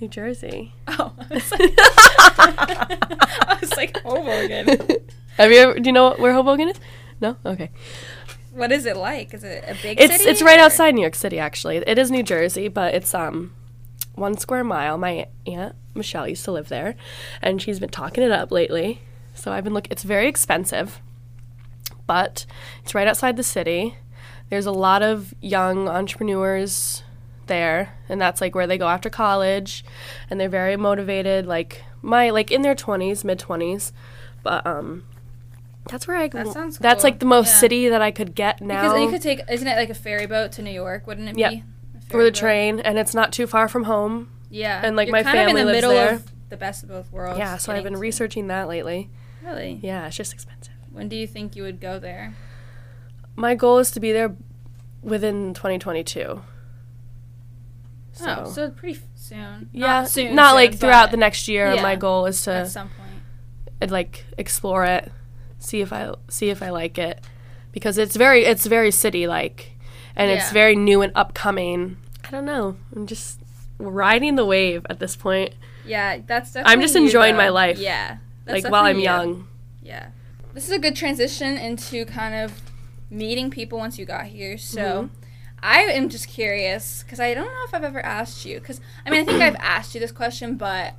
[0.00, 0.74] New Jersey.
[0.88, 4.98] Oh, I was like, I was like Hoboken.
[5.36, 5.74] Have you ever?
[5.80, 6.76] Do you know where Hoboken is?
[7.20, 7.36] No.
[7.44, 7.70] Okay.
[8.52, 9.34] What is it like?
[9.34, 10.30] Is it a big It's city?
[10.30, 11.38] it's right or- outside New York City.
[11.38, 13.52] Actually, it is New Jersey, but it's um
[14.14, 14.98] one square mile.
[14.98, 16.94] My aunt Michelle used to live there,
[17.42, 19.00] and she's been talking it up lately.
[19.34, 19.88] So I've been look.
[19.90, 21.00] It's very expensive,
[22.06, 22.46] but
[22.82, 23.96] it's right outside the city.
[24.50, 27.02] There's a lot of young entrepreneurs
[27.46, 29.84] there, and that's like where they go after college,
[30.30, 31.46] and they're very motivated.
[31.46, 33.92] Like my like in their twenties, mid twenties,
[34.42, 35.04] but um.
[35.90, 36.28] That's where I.
[36.28, 37.10] That sounds That's cool.
[37.10, 37.60] like the most Yeah.
[37.60, 38.80] city that I could get now.
[38.80, 41.06] Because you could take, isn't it like a ferry boat to New York?
[41.06, 41.50] Wouldn't it Yep.
[41.50, 41.62] be?
[42.10, 44.30] A or the train, and it's not too far from home.
[44.50, 44.80] Yeah.
[44.84, 46.14] and, like, You're my kind of in family the lives middle there.
[46.14, 47.38] of the best of both worlds.
[47.38, 49.10] yeah, so I've been to- researching that lately.
[49.44, 49.80] Really?
[49.82, 50.74] Yeah, it's just expensive.
[50.92, 52.34] When do you think you would go there?
[53.36, 54.36] My goal is to be there
[55.02, 56.42] within 2022.
[58.12, 59.68] So, oh, so pretty f- soon.
[59.72, 60.34] yeah, Not soon.
[60.36, 61.74] not soon, like throughout the next year.
[61.74, 63.90] yeah, My goal is to At some point.
[63.90, 65.10] like explore it,
[65.58, 67.20] see if I see if I like it,
[67.72, 69.73] because it's very it's very city like,
[70.16, 71.96] and it's very new and upcoming.
[72.26, 72.76] I don't know.
[72.94, 73.40] I'm just
[73.78, 75.54] riding the wave at this point.
[75.86, 76.72] Yeah, that's definitely.
[76.72, 77.78] I'm just enjoying my life.
[77.78, 78.18] Yeah.
[78.46, 79.02] like while I'm you.
[79.04, 79.48] young.
[79.82, 80.08] Yeah.
[80.52, 82.60] This is a good transition into kind of
[83.10, 84.56] meeting people once you got here.
[84.58, 85.10] So Mhm.
[85.62, 88.60] I am just curious because I don't know if I've ever asked you.
[88.60, 90.94] Because I mean, I think I've asked you this question, but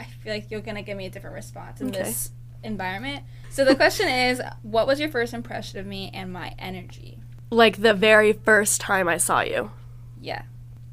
[0.00, 2.02] I feel like you're gonna give me a different response in Okay.
[2.02, 2.30] this
[2.64, 3.22] environment.
[3.50, 7.18] So the question is, what was your first impression of me and my energy?
[7.54, 9.70] Like the very first time I saw you.
[10.20, 10.42] Yeah.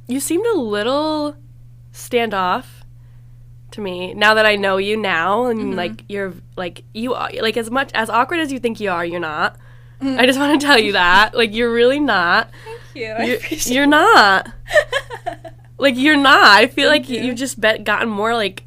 [0.07, 1.35] You seemed a little
[1.93, 2.65] standoff
[3.71, 5.75] to me now that I know you now and Mhm.
[5.75, 9.05] like you're like you are like as much as awkward as you think you are,
[9.05, 9.55] you're not.
[10.01, 10.19] Mhm.
[10.19, 11.33] I just want to tell you that.
[11.33, 12.49] Like you're really not.
[12.65, 13.11] Thank you.
[13.11, 14.49] I You're, you're not.
[15.77, 16.45] Like you're not.
[16.61, 17.21] I feel Thank like you.
[17.21, 17.27] you.
[17.29, 18.65] you've just bet, gotten more like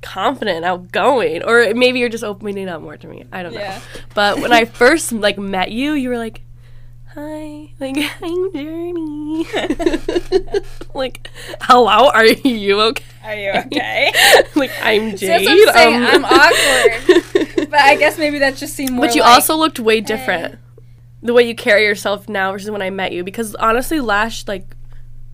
[0.00, 3.24] confident, outgoing, or maybe you're just opening up more to me.
[3.30, 3.78] I don't know.
[4.14, 6.42] But when I first like met you, you were like,
[7.14, 9.46] "Hi, like I'm Journey."
[10.94, 11.28] like,
[11.60, 13.04] hello, are you okay?
[13.24, 14.12] Are you okay?
[14.54, 15.46] like I'm So Jade.
[15.46, 15.94] that's what I'm saying.
[16.02, 17.70] um, I'm awkward.
[17.70, 19.06] but I guess maybe that just seemed more.
[19.06, 20.58] but you like- also looked way different.
[21.22, 24.74] The way you carry yourself now versus when I met you, because honestly, last like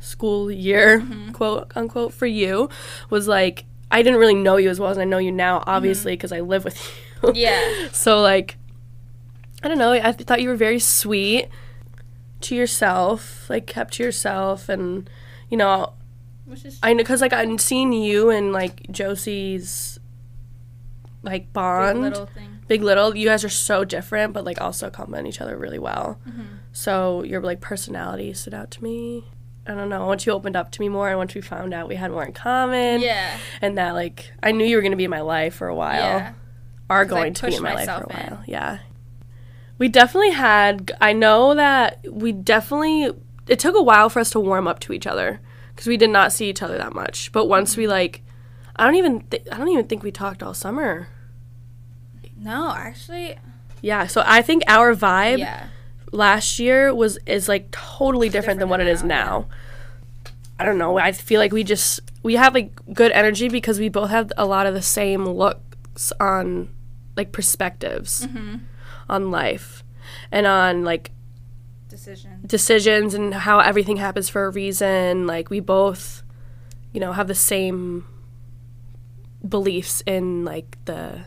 [0.00, 1.32] school year, Mm-hmm.
[1.32, 2.68] quote unquote, for you
[3.08, 5.70] was like I didn't really know you as well as I know you now, Mm-hmm.
[5.70, 6.76] obviously, because I live with
[7.22, 7.32] you.
[7.34, 7.88] Yeah.
[7.92, 8.56] So like,
[9.62, 9.92] I don't know.
[9.92, 11.48] I th- thought you were very sweet
[12.42, 15.09] to yourself, like kept to yourself, and
[15.51, 15.92] you know,
[16.46, 19.98] Which is I know because like I'm seeing you and like Josie's
[21.22, 22.44] like big bond, little thing.
[22.68, 23.16] Big Little.
[23.16, 26.18] You guys are so different, but like also complement each other really well.
[26.29, 26.42] Mm-hmm.
[26.72, 29.24] So your like personality stood out to me.
[29.66, 30.07] I don't know.
[30.07, 32.24] Once you opened up to me more, and once we found out we had more
[32.24, 33.37] in common, Yeah.
[33.62, 35.96] and that like I knew you were gonna be in my life for a while
[36.18, 36.33] Yeah.
[36.90, 38.35] are going to be in my life for a myself in.
[38.37, 38.44] while.
[38.46, 38.79] Yeah.
[39.78, 43.10] We definitely had I know that we definitely
[43.46, 45.40] it took a while for us to warm up to each other
[45.74, 47.30] because we did not see each other that much.
[47.32, 48.22] But once we like
[48.76, 51.08] I don't even th- I don't even think we talked all summer.
[52.40, 53.36] No, actually,
[53.82, 55.66] Yeah, so I think our vibe yeah.
[56.12, 59.48] last year was is like totally different, than Different what it than is now, now.
[60.60, 60.98] I don't know.
[60.98, 64.46] I feel like we just we have like good energy because we both have a
[64.46, 66.68] lot of the same looks on
[67.16, 68.56] like perspectives Mm-hmm.
[69.08, 69.82] On life
[70.30, 71.10] and on like
[71.88, 72.40] Decision.
[72.46, 75.26] decisions and how everything happens for a reason.
[75.26, 76.22] Like we both,
[76.92, 78.06] you know, have the same
[79.46, 81.24] beliefs in like the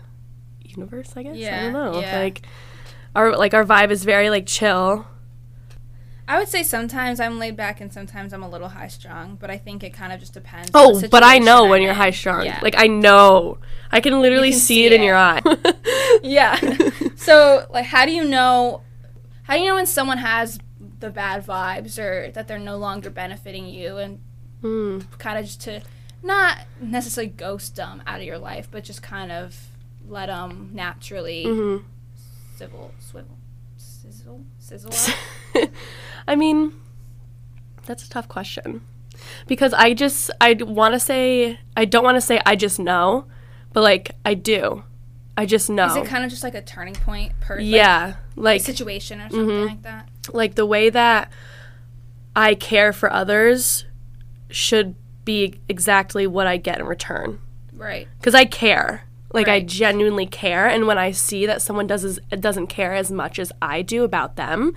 [0.63, 1.13] universe.
[1.15, 1.99] I guess I don't know.
[1.99, 2.19] yeah.
[2.19, 2.41] Like
[3.15, 5.07] our like our vibe is very like chill.
[6.27, 9.51] I would say sometimes I'm laid back and sometimes I'm a little high strung, but
[9.51, 10.71] I think it kind of just depends.
[10.73, 12.45] on Oh, but I know I'm when you're high strung.
[12.45, 12.59] Yeah.
[12.61, 13.57] Like I know.
[13.91, 15.41] I can literally can see, see it, in your eye.
[16.23, 16.57] yeah.
[17.21, 18.81] so, like, how do you know?
[19.43, 20.59] How do you know when someone has
[20.99, 24.19] the bad vibes or that they're no longer benefiting you, and
[24.63, 25.05] Mm.
[25.17, 25.81] kind of just to
[26.21, 29.67] not necessarily ghost them out of your life, but just kind of
[30.07, 31.83] let them naturally Mhm.
[32.55, 33.37] swivel, swivel,
[33.77, 34.91] sizzle, sizzle?
[36.27, 36.73] I mean,
[37.87, 38.81] that's a tough question.
[39.47, 43.25] Because I just I want to say I don't want to say I just know,
[43.73, 44.83] but like I do.
[45.37, 45.85] I just know.
[45.87, 49.29] Is it kind of just like a turning point per like, yeah, like situation or
[49.29, 49.67] something Mhm.
[49.67, 50.09] like that?
[50.33, 51.31] like the way that
[52.35, 53.85] I care for others
[54.49, 57.39] should be exactly what I get in return.
[57.73, 58.07] Right.
[58.21, 59.05] Cuz I care.
[59.33, 63.09] Like I genuinely care and when I see that someone does as, doesn't care as
[63.11, 64.73] much as I do about them,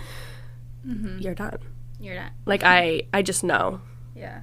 [0.87, 1.19] Mm-hmm.
[1.19, 1.59] you're done.
[1.99, 2.31] You're not.
[2.47, 3.81] Like I I just know.
[4.15, 4.41] Yeah.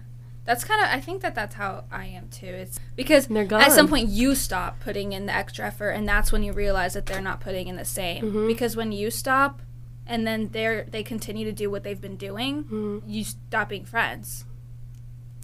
[0.52, 2.46] That's kind of, I think that that's how I am too.
[2.46, 6.34] It's because They're at some point you stop putting in the extra effort, and that's
[6.34, 8.34] when you realize that they're not putting in the same.
[8.34, 8.48] Mhm.
[8.50, 9.62] Because when you stop,
[10.06, 13.02] and then they're they continue to do what they've been doing, Mhm.
[13.08, 14.44] you stop being friends,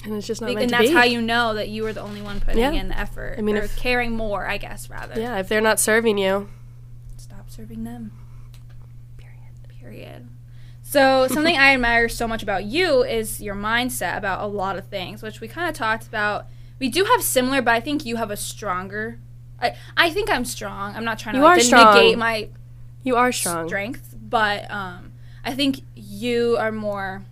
[0.04, 0.94] And it's just not Be- and that's be.
[0.94, 2.72] how you know that you were the only one putting Yeah.
[2.72, 3.36] in the effort.
[3.38, 5.20] I mean, or if- caring more, I guess rather.
[5.20, 6.50] Yeah, if they're not serving you.
[7.16, 8.12] Stop serving them.
[9.18, 9.70] Period.
[9.80, 10.28] Period.
[10.90, 14.88] So something I admire so much about you is your mindset about a lot of
[14.88, 16.46] things, which we kind of talked about.
[16.80, 19.20] We do have similar, but I think you have a stronger.
[19.62, 20.96] I, I think I'm strong.
[20.96, 21.94] I'm not trying to You like, are to strong.
[21.94, 22.48] negate my
[23.04, 23.68] You are strong.
[23.68, 25.12] strength, but um,
[25.44, 27.26] I think you are more.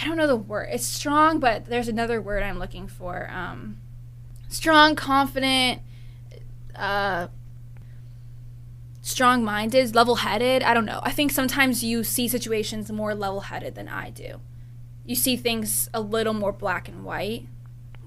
[0.00, 0.68] I don't know the word.
[0.70, 3.28] It's strong, but there's another word I'm looking for.
[3.32, 3.78] Um,
[4.48, 5.82] strong, confident,
[6.76, 7.26] uh,
[9.04, 10.62] strong-minded, level-headed.
[10.62, 11.00] I don't know.
[11.02, 14.40] I think sometimes you see situations more level-headed than I do.
[15.04, 17.46] You see things a little more black and white.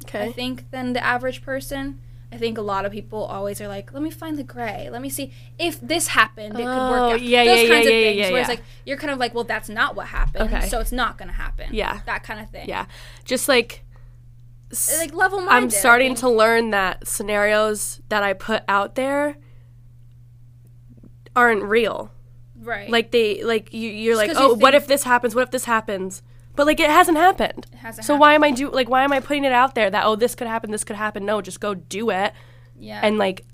[0.05, 0.23] okay.
[0.23, 2.01] I think than the average person.
[2.31, 4.89] I think a lot of people always are like, let me find the gray.
[4.91, 7.21] Let me see if this happened, it could Oh, work out.
[7.21, 8.17] yeah, Those yeah, kinds yeah, of yeah, things.
[8.19, 8.53] yeah, Whereas yeah.
[8.55, 10.67] like you're kind of like, well, that's not what happened, Okay.
[10.67, 11.69] so it's not gonna happen.
[11.71, 12.01] Yeah.
[12.07, 12.67] that kind of thing.
[12.67, 12.87] Yeah.
[13.23, 13.83] Just like
[14.97, 15.53] like level minded.
[15.55, 19.37] I'm starting to learn that scenarios that I put out there
[21.37, 22.11] aren't real.
[22.73, 22.89] right.
[22.89, 25.35] Like they like you you're Just like, 'cause you "Oh, what if this happens?
[25.35, 26.21] What if this happens?"
[26.55, 27.67] But like it hasn't happened.
[27.71, 28.21] it hasn't So happened.
[28.21, 30.33] why am I do like why am I putting it out there that oh this
[30.35, 31.25] could happen, this could happen?
[31.25, 32.33] No, just go do it
[32.79, 33.45] yeah and like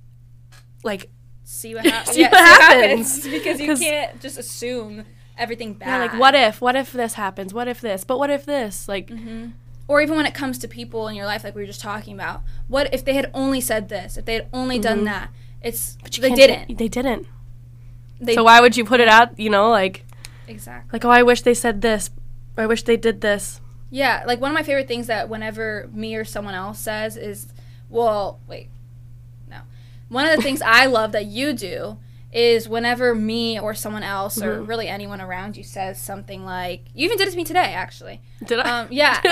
[0.83, 1.09] like
[1.43, 3.27] see what, hap- see yeah, what happens.
[3.37, 5.05] because you can't just assume
[5.37, 5.87] everything bad.
[5.87, 6.61] yeah, like what if?
[6.61, 7.53] What if this happens?
[7.53, 8.03] What if this?
[8.03, 8.87] But what if this?
[8.87, 9.47] Like Mm-hmm.
[9.87, 12.13] or even when it comes to people in your life, like we were just talking
[12.13, 14.15] about, what if they had only said this?
[14.17, 15.29] If they had only done that?
[15.61, 16.23] It's Mm-hmm.
[16.23, 16.77] you they didn't.
[16.77, 17.27] They didn't.
[18.19, 20.05] They so why would you put it out, you know, like
[20.47, 20.89] exactly.
[20.93, 22.09] like oh I wish they said this.
[22.57, 23.59] I wish they did this.
[23.89, 27.47] Yeah, like one of my favorite things that whenever me or someone else says is,
[27.89, 28.69] well, wait,
[29.49, 29.57] no.
[30.09, 31.97] One of the things I love that you do
[32.31, 34.67] is whenever me or someone else or Mhm.
[34.67, 38.19] really anyone around you says something like, you even did it to me today, actually.
[38.43, 38.79] Did I?
[38.81, 39.31] Um, yeah, you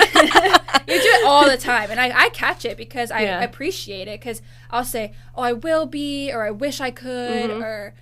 [1.00, 3.42] do it all the time, and I, I catch it because I Yeah.
[3.42, 4.20] appreciate it.
[4.20, 4.40] Because
[4.70, 7.62] I'll say, "Oh, I will be," or "I wish I could," Mhm.
[7.62, 7.94] or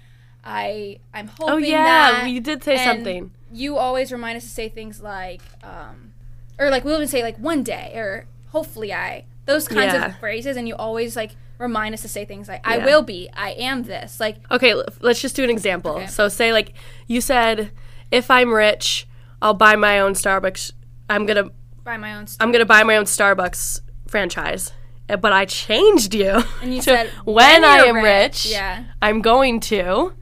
[0.50, 3.30] "I I'm hoping Oh yeah, that." you did say something.
[3.52, 6.12] You always remind us to say things like, um,
[6.58, 10.06] or like we'll even say like one day or hopefully I those kinds Yeah.
[10.06, 12.84] of phrases, and you always like remind us to say things like I Yeah.
[12.84, 15.92] will be, I am this, like Okay, let's just do an example.
[15.96, 16.06] Okay.
[16.06, 16.74] So say like
[17.06, 17.70] you said,
[18.10, 19.06] if I'm rich,
[19.42, 20.72] I'll buy my own Starbucks.
[21.08, 21.50] I'm gonna
[21.84, 22.26] by my own.
[22.26, 22.42] Stuff.
[22.44, 24.72] I'm gonna buy my own Starbucks franchise.
[25.08, 26.42] Uh, But I changed you.
[26.62, 30.12] And you said when, I you're am rich, yeah, I'm going to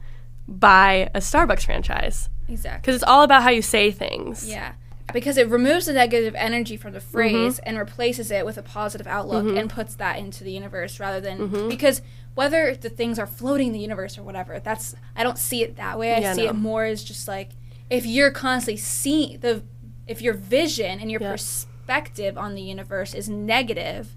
[0.49, 2.81] buy a Starbucks franchise exactly.
[2.81, 4.47] because it's all about how you say things.
[4.47, 4.73] Yeah.
[5.13, 7.09] Because it removes the negative energy from the mm-hmm.
[7.11, 9.57] phrase and replaces it with a positive outlook Mm-hmm.
[9.57, 11.69] and puts that into the universe rather than mm-hmm.
[11.69, 12.01] because
[12.35, 15.75] whether the things are floating in the universe or whatever, that's I don't see it
[15.77, 16.13] that way.
[16.13, 16.49] I Yeah, see no.
[16.51, 17.51] it more as just like
[17.89, 19.63] if you're constantly seeing the
[20.07, 21.31] if your vision and your Yeah.
[21.31, 24.15] perspective on the universe is negative,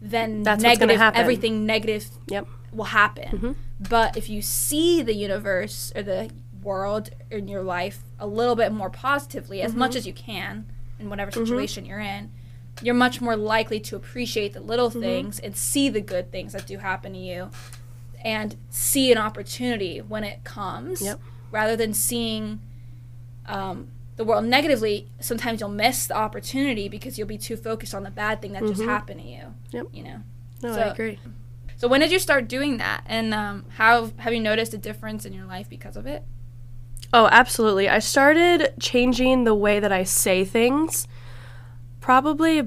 [0.00, 1.20] then That's negative happen.
[1.20, 2.46] everything negative Yep.
[2.72, 3.28] will happen.
[3.28, 3.52] Mm-hmm.
[3.80, 6.30] But if you see the universe or the
[6.62, 9.78] world in your life a little bit more positively, as Mm-hmm.
[9.78, 10.66] much as you can,
[10.98, 12.30] in whatever situation you're in,
[12.82, 15.00] you're much more likely to appreciate the little Mm-hmm.
[15.00, 17.50] things and see the good things that do happen to you
[18.24, 21.20] and see an opportunity when it comes Yep.
[21.52, 22.60] rather than seeing
[23.46, 25.08] um, the world negatively.
[25.20, 28.62] Sometimes you'll miss the opportunity because you'll be too focused on the bad thing that
[28.64, 28.86] just Mhm.
[28.86, 29.54] happened to you.
[29.70, 29.86] Yep.
[29.92, 30.22] You know.
[30.62, 31.18] No, So- I agree.
[31.78, 35.24] So when did you start doing that, and um, how have you noticed a difference
[35.24, 36.24] in your life because of it?
[37.12, 37.88] Oh, absolutely.
[37.88, 41.06] I started changing the way that I say things
[42.00, 42.62] probably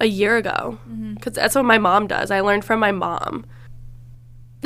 [0.00, 1.14] a year ago Mm-hmm.
[1.14, 2.30] because that's what my mom does.
[2.30, 3.44] I learned from my mom.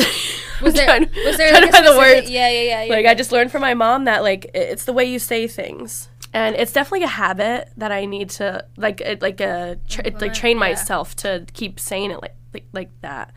[0.62, 2.30] Was there Trying- was there like the words.
[2.30, 2.82] Yeah, yeah, yeah.
[2.84, 2.94] yeah.
[2.94, 6.08] Like I just learned from my mom that like it's the way you say things,
[6.32, 10.34] and it's definitely a habit that I need to like it, like a tra- like
[10.34, 10.60] train yeah.
[10.60, 13.34] myself to keep saying it like like, like that.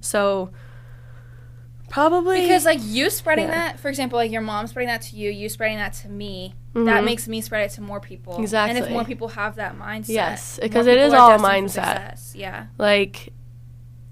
[0.00, 0.50] So
[1.88, 3.54] probably because like you spreading Yeah.
[3.68, 6.54] that, for example, like your mom spreading that to you, you spreading that to me,
[6.74, 7.04] that Mhm.
[7.04, 8.38] makes me spread it to more people.
[8.40, 12.34] Exactly, and if more people have that mindset, Yes, because it is all a mindset.
[12.34, 12.66] Yeah.
[12.76, 13.32] like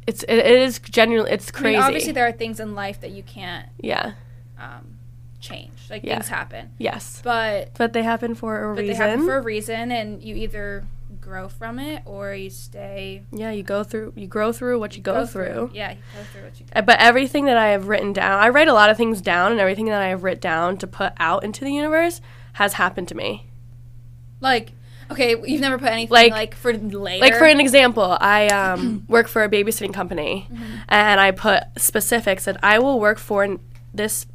[0.06, 1.76] it's it, it is genuinely it's I crazy.
[1.76, 4.12] mean, obviously, there are things in life that you can't yeah.
[4.58, 4.98] um,
[5.40, 5.75] change.
[5.90, 6.14] Like Yeah.
[6.14, 7.20] things happen, Yes.
[7.24, 8.86] but But they happen for a but reason.
[8.86, 10.84] they happen for a reason, and you either
[11.20, 15.02] grow from it or you stay yeah, you go through you grow through what you
[15.02, 15.70] go, through.
[15.74, 16.66] Yeah, you go through what you.
[16.74, 19.50] Uh, But everything that I have written down, I write a lot of things down,
[19.52, 22.20] and everything that I have written down to put out into the universe
[22.54, 23.46] has happened to me.
[24.40, 24.72] Like,
[25.10, 27.20] okay, you've never put anything Like- like, for later.
[27.24, 30.64] Like for an example, I um, work for a babysitting company, Mm-hmm.
[30.88, 33.56] and I put specifics that I will work for
[33.94, 34.26] this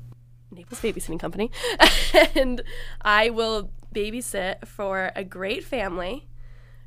[0.80, 1.52] Babysitting company,
[2.36, 2.62] and
[3.02, 6.28] I will babysit for a great family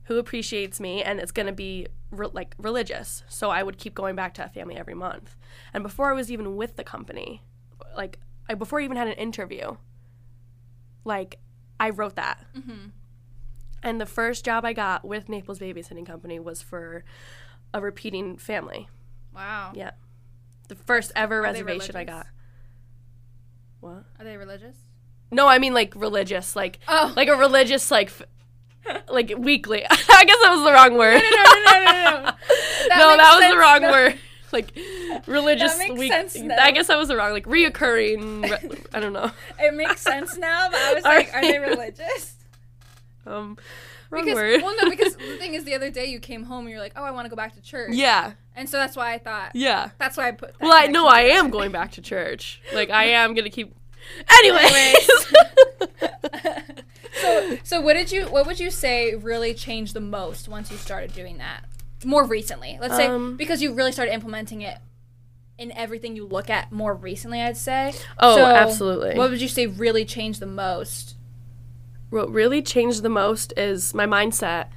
[0.05, 3.23] who appreciates me, and it's going to be re- like religious.
[3.29, 5.37] So I would keep going back to that family every month.
[5.73, 7.43] And before I was even with the company,
[7.97, 8.19] like
[8.49, 9.77] I, before I even had an interview,
[11.05, 11.39] like
[11.81, 12.45] I wrote that.
[12.57, 12.91] Mhm.
[13.83, 17.05] And the first job I got with Naples Babysitting Company was for
[17.75, 18.89] a repeating family.
[19.35, 19.73] Wow.
[19.75, 19.91] Yeah.
[20.69, 22.27] The first ever Are reservation I got.
[23.85, 24.05] What?
[24.19, 24.77] Are they religious?
[25.31, 27.13] No, I mean like religious, like Oh.
[27.17, 29.85] like a religious like f- like weekly.
[29.91, 31.21] I guess that was the wrong word.
[31.23, 32.31] no, no, no, no, no.
[32.89, 33.91] That no, that was sense the wrong now.
[33.93, 34.19] word.
[34.53, 34.79] Like
[35.27, 36.13] religious week.
[36.13, 36.37] sense.
[36.37, 38.43] I guess that was the wrong like reoccurring.
[38.45, 39.33] Re- I don't know.
[39.59, 42.37] It makes sense now, but I was like, are they religious?
[43.27, 43.59] Um,
[44.11, 44.63] wrong Because word.
[44.63, 46.93] well, no, because the thing is, the other day you came home and you're like,
[46.95, 47.95] oh, I want to go back to church.
[47.95, 49.51] yeah, And so that's why I thought.
[49.55, 49.91] yeah.
[49.99, 50.53] That's why I put.
[50.59, 52.61] That Well, I know I am going back to church.
[52.73, 53.75] Like I am gonna keep.
[54.39, 55.09] Anyways.
[57.21, 58.27] so, so what did you?
[58.27, 61.65] What would you say really changed the most once you started doing that?
[62.05, 64.79] More recently, let's say, Um, because you really started implementing it
[65.57, 67.41] in everything you look at more recently.
[67.41, 67.95] I'd say.
[68.19, 69.17] oh, So, absolutely.
[69.17, 71.17] What would you say really changed the most?
[72.11, 74.69] what really changed the most is my mindset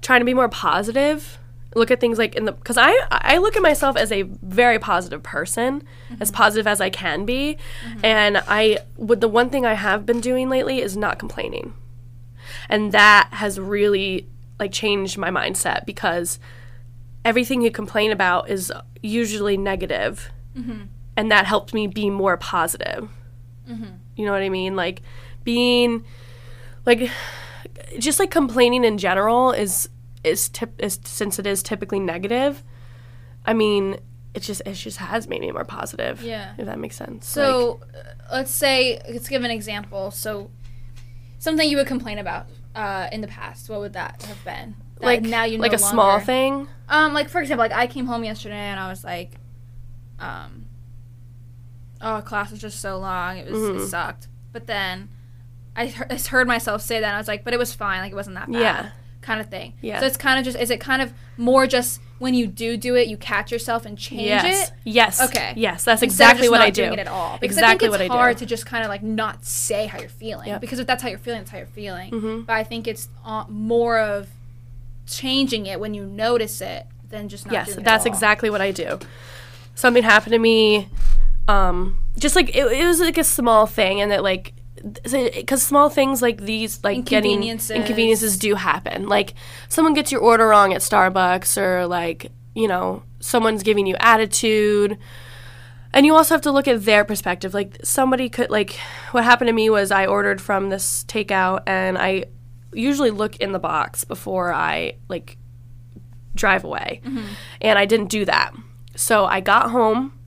[0.00, 1.38] trying to be more positive
[1.74, 4.78] look at things like in the because i i look at myself as a very
[4.78, 5.82] positive person
[6.18, 6.36] as mm-hmm.
[6.36, 7.56] positive as i can be.
[7.86, 8.04] Mm-hmm.
[8.04, 11.74] And i would the one thing i have been doing lately is not complaining.
[12.68, 14.28] And that has really
[14.58, 16.38] like changed my mindset because
[17.24, 20.30] everything you complain about is usually negative.
[20.56, 20.82] Mm-hmm.
[21.16, 23.08] And that helped me be more positive.
[24.16, 24.76] You know what i mean?
[24.76, 25.02] Like
[25.44, 26.04] being
[26.84, 27.10] like
[27.98, 29.88] just like complaining in general is
[30.24, 32.62] is tip is since it is typically negative
[33.46, 33.96] i mean
[34.34, 36.54] it just it just has made me more positive Yeah.
[36.58, 37.80] if that makes sense So,
[38.30, 40.12] uh, let's say, let's give an example.
[40.12, 40.50] So,
[41.40, 43.68] something you would complain about uh, in the past.
[43.68, 44.76] What would that have been?
[45.00, 47.72] That like now you know, like no a small thing Um, like for example, like
[47.72, 49.32] I came home yesterday and I was like,
[50.20, 50.66] um,
[52.00, 53.38] oh, class was just so long.
[53.38, 53.80] It was Mhm.
[53.84, 54.28] it sucked.
[54.52, 55.08] But then
[55.74, 58.00] I he- I heard myself say that and I was like, but it was fine.
[58.00, 58.60] Like it wasn't that bad.
[58.60, 58.90] Yeah.
[59.20, 59.74] Kind of thing.
[59.82, 60.00] Yeah.
[60.00, 62.96] So it's kind of just is it kind of more just when you do do
[62.96, 64.74] it, you catch yourself and change yes it.
[64.84, 65.54] yes Okay.
[65.56, 67.38] yes that's exactly what i do Doing it at all.
[67.38, 69.44] Because exactly I think what it's i hard do to just kind of like not
[69.44, 70.48] say how you're feeling.
[70.48, 70.60] Yep.
[70.60, 72.10] Because if that's how you're feeling, that's how you're feeling.
[72.10, 72.46] Mhm.
[72.46, 74.28] But I think it's uh, more of
[75.06, 78.60] changing it when you notice it than just not yes doing it that's exactly what
[78.60, 78.96] i do
[79.74, 80.88] something happened to me
[81.48, 84.52] um just like it, it was like a small thing and that like
[85.02, 87.70] because small things like these like getting Inconveniences.
[87.70, 89.34] inconveniences do happen like
[89.68, 94.96] someone gets your order wrong at starbucks or like you know someone's giving you attitude
[95.92, 98.78] and you also have to look at their perspective like somebody could like
[99.10, 102.24] what happened to me was i ordered from this takeout and i
[102.72, 105.36] usually look in the box before i like
[106.34, 107.00] drive away.
[107.04, 107.26] Mm-hmm.
[107.60, 108.52] And I didn't do that.
[108.96, 110.18] So I got home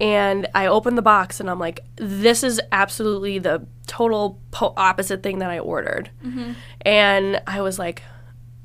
[0.00, 5.22] and I opened the box and I'm like, this is absolutely the total po- opposite
[5.24, 6.10] thing that I ordered.
[6.24, 6.52] Mm-hmm.
[6.82, 8.02] And I was like,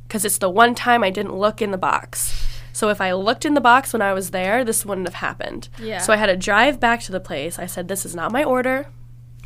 [0.08, 2.48] because it's the one time I didn't look in the box.
[2.72, 5.70] So if I looked in the box when I was there, this wouldn't have happened.
[5.80, 6.00] Yeah.
[6.00, 7.58] So I had to drive back to the place.
[7.60, 8.88] I said, this is not my order.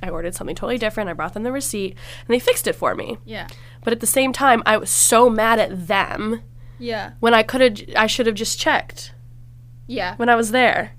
[0.01, 1.09] I ordered something totally different.
[1.09, 1.91] I brought them the receipt
[2.27, 3.17] and they fixed it for me.
[3.25, 3.47] Yeah.
[3.83, 6.41] But at the same time, I was so mad at them
[6.79, 7.11] Yeah.
[7.19, 9.13] when I could have, I should have just checked
[9.87, 10.15] Yeah.
[10.17, 10.93] when I was there.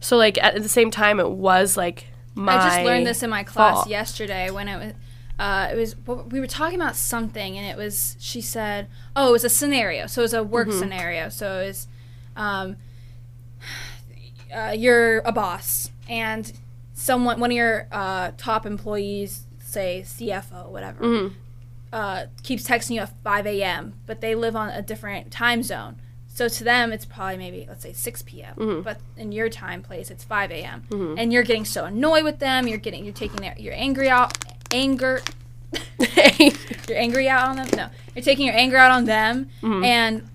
[0.00, 2.06] So like at the same time, it was like
[2.40, 2.56] my.
[2.56, 3.88] I just learned this in my class fault.
[3.88, 4.92] yesterday when it was.
[5.38, 5.96] Uh, it was
[6.30, 10.06] we were talking about something and it was she said oh it was a scenario
[10.06, 10.78] so it was a work Mm-hmm.
[10.78, 11.88] scenario so it was
[12.36, 12.76] um,
[14.54, 16.52] uh, you're a boss and
[16.92, 21.34] someone one of your uh, top employees say CFO whatever Mm-hmm.
[21.92, 23.94] uh, keeps texting you at 5 a.m.
[24.06, 25.96] but they live on a different time zone
[26.40, 28.80] so to them it's probably maybe let's say 6 p.m Mm-hmm.
[28.82, 30.78] but in your time place it's 5 a.m
[31.18, 34.30] and you're getting so annoyed with them you're getting you're taking their you're angry out
[34.72, 35.20] anger
[36.88, 39.84] you're angry out on them no you're taking your anger out on them Mm-hmm.
[39.84, 40.28] and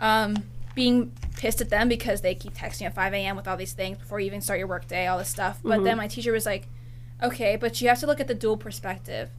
[0.00, 0.36] um,
[0.74, 3.96] being pissed at them because they keep texting at 5 a.m with all these things
[3.98, 5.84] before you even start your work day all this stuff but Mm-hmm.
[5.84, 6.68] then my teacher was like
[7.22, 9.30] okay but you have to look at the dual perspective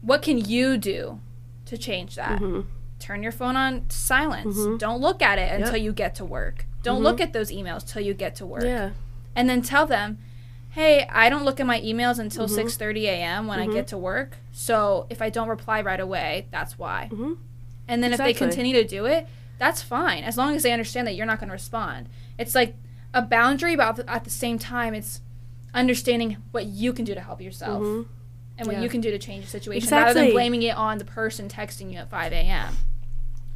[0.00, 1.20] what can you do
[1.66, 2.62] to change that Mm-hmm.
[2.98, 5.82] Turn your phone on silence don't look at it until Yep.
[5.84, 8.90] you get to work don't look at those emails till you get to work yeah.
[9.36, 10.18] and then tell them
[10.70, 12.66] hey i don't look at my emails until Mm-hmm.
[12.66, 16.78] 6.30 a.m when i get to work so if i don't reply right away that's
[16.78, 17.36] why Mhm.
[17.86, 19.26] and then if they continue to do it
[19.58, 22.74] that's fine as long as they understand that you're not going to respond it's like
[23.14, 25.20] a boundary but at the same time it's
[25.74, 28.06] understanding what you can do to help yourself Mhm.
[28.56, 28.82] and what Yeah.
[28.82, 31.92] you can do to change the situation rather than blaming it on the person texting
[31.92, 32.76] you at 5 a.m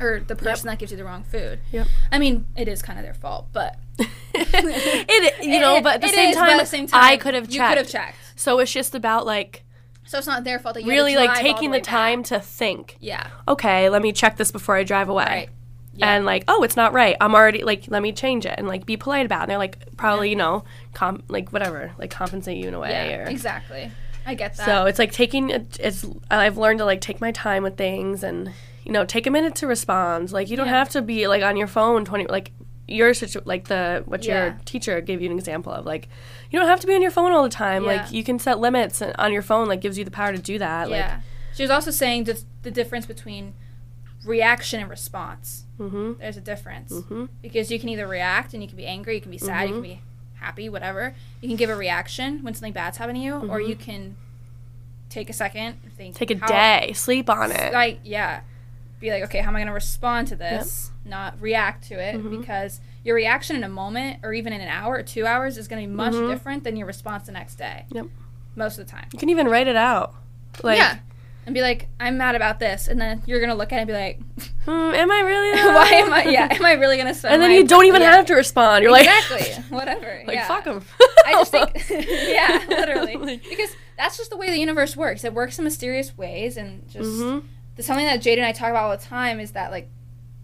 [0.03, 1.87] or the person that gives you the wrong food Yep.
[2.11, 3.77] i mean it is kind of their fault but
[4.35, 6.87] it, you know, It- but at the it same is, but time, at the same
[6.87, 7.55] time, I could have checked.
[7.55, 9.65] you could have checked So it's just about like
[10.05, 12.29] so it's not their fault that you really like taking way the time back.
[12.29, 12.97] to think.
[13.01, 15.25] yeah Okay, let me check this before I drive away.
[15.25, 15.49] right
[15.95, 16.15] yeah.
[16.15, 17.17] And like, oh, it's not right.
[17.21, 19.43] I'm already like, let me change it and like be polite about it.
[19.43, 22.89] And they're like, probably, you know, com- like whatever, like compensate you in a way.
[22.91, 23.91] yeah or, exactly
[24.25, 27.31] i get that So it's like taking it- it's I've learned to like take my
[27.31, 28.53] time with things and
[28.85, 30.33] you know take a minute to respond.
[30.33, 30.78] Like you don't Yeah.
[30.78, 32.53] have to be like on your phone twenty like
[32.89, 34.45] your situ- like the what Yeah.
[34.45, 36.09] your teacher gave you an example of like
[36.51, 37.85] you don't have to be on your phone all the time.
[37.85, 37.93] Yeah.
[37.93, 39.68] Like you can set limits and- on your phone.
[39.68, 40.89] Like gives you the power to do that.
[40.91, 41.20] yeah
[41.55, 43.53] she was also saying just the difference between
[44.24, 46.12] reaction and response mm-hmm.
[46.18, 47.28] there's a difference Mhm.
[47.43, 49.74] because you can either react and you can be angry you can be sad you
[49.74, 49.93] can Mm-hmm.
[49.95, 50.01] be
[50.37, 53.74] happy whatever you can give a reaction when something bad's happening to you or you
[53.76, 54.16] can
[55.11, 56.18] take a second think Mm-hmm.
[56.18, 57.72] take a day, sleep on it.
[57.72, 58.41] like yeah
[59.03, 62.15] be like okay how am i going to respond to this not react to it
[62.17, 62.41] Mm-hmm.
[62.41, 65.67] because your reaction in a moment or even in an hour or two hours is
[65.69, 66.31] going to be much Mhm.
[66.31, 68.07] different than your response the next day Yep.
[68.55, 70.15] most of the time You can even write it out.
[70.63, 70.99] Like, yeah
[71.45, 73.81] and be like i'm mad about this and then you're going to look at it
[73.81, 74.21] and be like
[74.65, 75.59] hmm, am I really?
[75.75, 78.01] why am i yeah am i really going to spend And then you don't even
[78.01, 78.13] yeah.
[78.13, 78.85] have to respond.
[78.85, 80.47] You're like exactly whatever like, yeah.
[80.47, 80.85] fuck them.
[81.27, 83.17] I just think, yeah, literally,
[83.49, 85.25] because that's just the way the universe works.
[85.25, 87.43] It works in mysterious ways, and just Mhm.
[87.77, 89.89] The, something that Jade and I talk about all the time is that like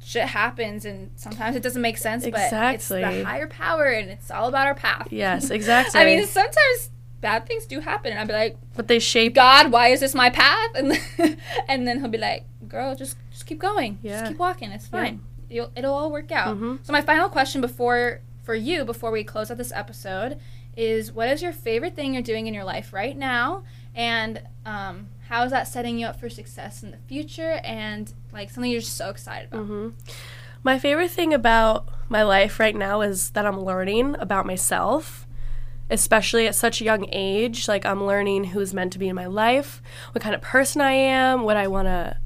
[0.03, 2.59] shit happens, and sometimes it doesn't make sense, exactly.
[2.59, 5.09] but it's the higher power, and it's all about our path.
[5.11, 6.01] Yes, exactly.
[6.01, 9.35] I mean, sometimes bad things do happen, and I'd be like, but they shape.
[9.35, 10.71] God, why is this my path?
[10.75, 11.37] And
[11.69, 14.21] and then he'll be like, Girl, just just keep going, Yeah.
[14.21, 15.23] just keep walking, it's fine.
[15.51, 16.59] You'll, it'll all work out.
[16.59, 16.79] Mhm.
[16.85, 20.39] So my final question before for you before we close out this episode
[20.77, 23.63] is what is your favorite thing you're doing in your life right now
[23.95, 28.51] and um, how is that setting you up for success in the future and like
[28.51, 29.89] something you're just so excited about hmm
[30.63, 35.27] My favorite thing about my life right now is that I'm learning about myself,
[35.91, 37.69] especially at such a young age.
[37.69, 40.93] Like I'm learning who's meant to be in my life, what kind of person I
[40.93, 42.17] am, what I want to,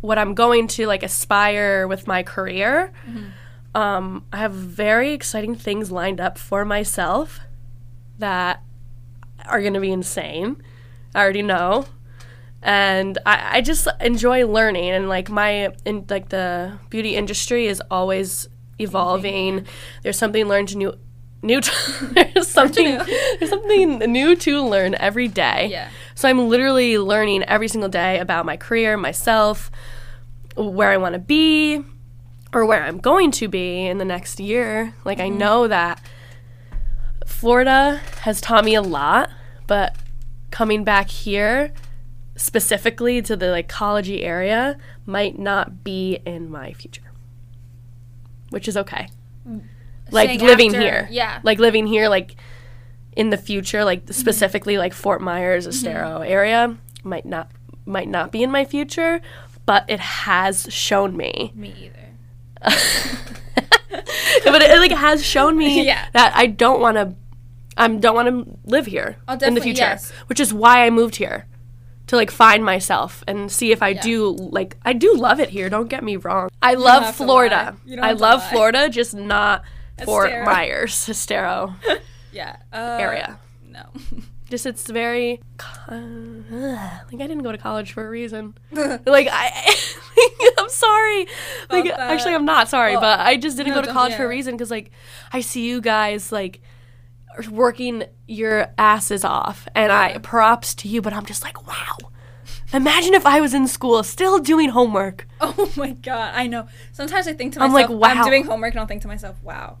[0.00, 2.92] what I'm going to like aspire with my career.
[3.74, 7.40] Um, I have very exciting things lined up for myself
[8.18, 8.62] that
[9.46, 10.62] are going to be insane.
[11.14, 11.86] I already know
[12.62, 17.82] and I, I just enjoy learning and like my in like the beauty industry is
[17.90, 18.48] always
[18.78, 19.66] evolving.
[20.02, 20.96] There's something learned new
[21.42, 21.72] new to,
[22.34, 22.84] there's something
[23.38, 25.68] there's something new to learn every day.
[25.70, 25.90] Yeah.
[26.14, 29.70] so i'm literally learning every single day about my career myself
[30.56, 31.82] where i want to be
[32.52, 34.94] or where i'm going to be in the next year.
[35.04, 35.38] Like i mm-hmm.
[35.38, 36.00] know that
[37.26, 39.28] florida has taught me a lot
[39.66, 39.96] but
[40.52, 41.72] coming back here
[42.36, 47.02] specifically to the like collegey area might not be in my future.
[48.50, 49.08] which is okay.
[49.48, 49.62] Mm.
[50.10, 51.08] Like Saying living after- here.
[51.10, 51.40] Yeah.
[51.42, 52.36] Like living here, like
[53.16, 56.30] in the future, like specifically like Fort Myers, Estero mm-hmm.
[56.30, 57.50] area, might not
[57.86, 59.22] might not be in my future,
[59.64, 61.52] but it has shown me.
[61.54, 61.98] Me either.
[64.44, 66.08] but it, like has shown me Yeah.
[66.12, 67.14] that I don't want to
[67.76, 70.10] I don't want to live here in the future, yes.
[70.26, 71.46] which is why I moved here
[72.12, 75.70] to like find myself and see if I do like I do love it here.
[75.70, 76.50] Don't get me wrong.
[76.60, 77.74] I love Florida.
[77.74, 77.90] lie.
[77.90, 78.46] You don't I love.
[78.50, 79.64] Florida, just not
[80.04, 80.44] Fort Estero.
[80.44, 81.74] Myers, Estero
[82.32, 82.56] Yeah.
[82.70, 83.38] Uh, area.
[83.66, 83.86] No.
[84.50, 85.40] Just it's very
[85.88, 88.52] uh, like I didn't go to college for a reason.
[88.72, 89.74] like I,
[90.58, 91.26] I'm sorry.
[91.70, 91.98] Like that.
[91.98, 94.28] actually, I'm not sorry, Well, but I just didn't no, go to college for a
[94.28, 94.90] reason because like
[95.32, 96.60] I see you guys like
[97.50, 101.00] working your asses off, and I props to you.
[101.02, 101.96] But I'm just like, wow.
[102.74, 105.26] Imagine if I was in school still doing homework.
[105.44, 106.68] Oh my god, I know.
[106.92, 108.22] Sometimes I think to myself, I'm like, wow.
[108.22, 109.78] I'm doing homework, and I'll think to myself, wow,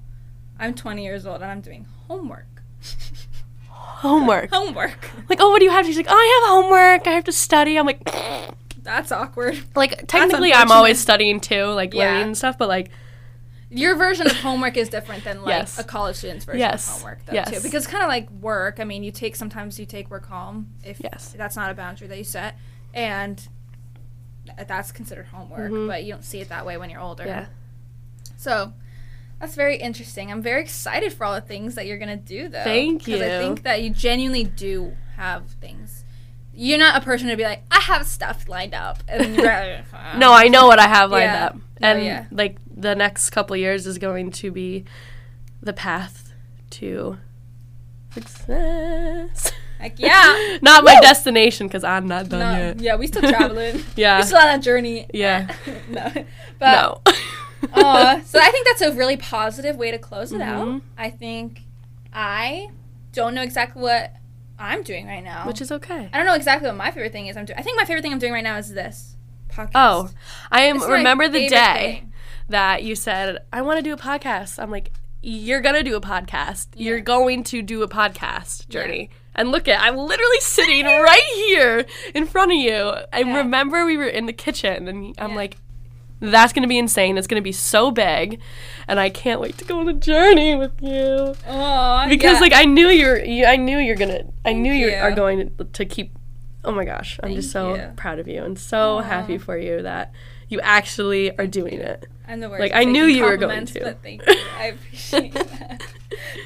[0.58, 2.46] I'm 20 years old and I'm doing homework.
[3.68, 4.50] Homework.
[4.52, 5.10] Homework.
[5.28, 5.86] Like, oh, what do you have?
[5.86, 7.06] She's like, oh, I have homework.
[7.06, 7.78] I have to study.
[7.78, 8.02] I'm like,
[8.82, 9.60] That's awkward.
[9.76, 12.06] like technically, I'm always studying too, like Yeah.
[12.10, 12.58] learning and stuff.
[12.58, 12.90] But like,
[13.74, 15.78] Your version of homework is different than like Yes.
[15.78, 16.86] a college student's version Yes.
[16.88, 17.50] of homework, though, Yes.
[17.50, 17.60] too.
[17.62, 18.78] Because kind of like work.
[18.80, 21.34] I mean, you take sometimes you take work home if Yes.
[21.36, 22.56] that's not a boundary that you set,
[22.92, 23.46] and
[24.68, 25.70] that's considered homework.
[25.70, 25.86] Mhm.
[25.88, 27.24] But you don't see it that way when you're older.
[27.24, 27.46] yeah.
[28.36, 28.72] So
[29.40, 30.30] that's very interesting.
[30.30, 32.64] I'm very excited for all the things that you're gonna do, though.
[32.64, 36.01] Thank Because I think that you genuinely do have things.
[36.54, 39.84] You're not a person to be like, I have stuff lined up, and you're like,
[40.16, 41.46] No, I know what I have lined Yeah.
[41.46, 42.26] up, No, and yeah.
[42.30, 44.84] like the next couple years is going to be
[45.62, 46.32] the path
[46.70, 47.16] to
[48.12, 49.52] success.
[49.80, 50.58] like, yeah.
[50.62, 51.00] not my Woo!
[51.00, 52.80] destination because I'm not done No, yet.
[52.80, 53.82] yeah, we still traveling.
[53.96, 54.18] Yeah.
[54.20, 55.06] We're still on a journey.
[55.12, 55.52] Yeah.
[55.88, 56.12] no.
[56.58, 56.72] But
[57.06, 57.12] no.
[57.74, 60.66] Aw, so I think that's a really positive way to close it out.
[60.66, 60.82] Mhm.
[60.98, 61.62] I think
[62.12, 62.70] I
[63.12, 64.12] don't know exactly what
[64.62, 65.46] I'm doing right now.
[65.46, 66.08] Which is okay.
[66.12, 67.36] I don't know exactly what my favorite thing is.
[67.36, 67.58] I'm doing.
[67.58, 69.16] I think my favorite thing I'm doing right now is this
[69.50, 69.70] podcast.
[69.74, 70.10] Oh,
[70.50, 70.78] I am.
[70.78, 72.12] This remember the day thing.
[72.48, 74.58] that you said I want to do a podcast.
[74.62, 74.92] I'm like,
[75.22, 76.68] you're gonna do a podcast.
[76.76, 79.10] You're going to do a podcast journey.
[79.34, 82.92] And look at, I'm literally sitting right here in front of you.
[83.12, 83.36] I Yeah.
[83.38, 85.36] remember we were in the kitchen, and I'm Yeah.
[85.36, 85.56] like,
[86.30, 87.18] that's gonna be insane.
[87.18, 88.40] It's gonna be so big,
[88.88, 91.34] and I can't wait to go on a journey with you.
[91.48, 92.40] Aw, Because yeah.
[92.40, 94.96] like I knew you're, you, I knew you're gonna, I knew you you.
[94.96, 96.12] are going to, to keep.
[96.64, 97.90] Oh my gosh, I'm just so you.
[97.96, 99.02] proud of you and so Aw.
[99.02, 100.12] happy for you that
[100.52, 102.06] you actually are doing it.
[102.28, 102.60] I'm the worst.
[102.60, 103.80] like, I knew you were going to.
[103.80, 104.34] But thank you.
[104.56, 105.82] I appreciate that.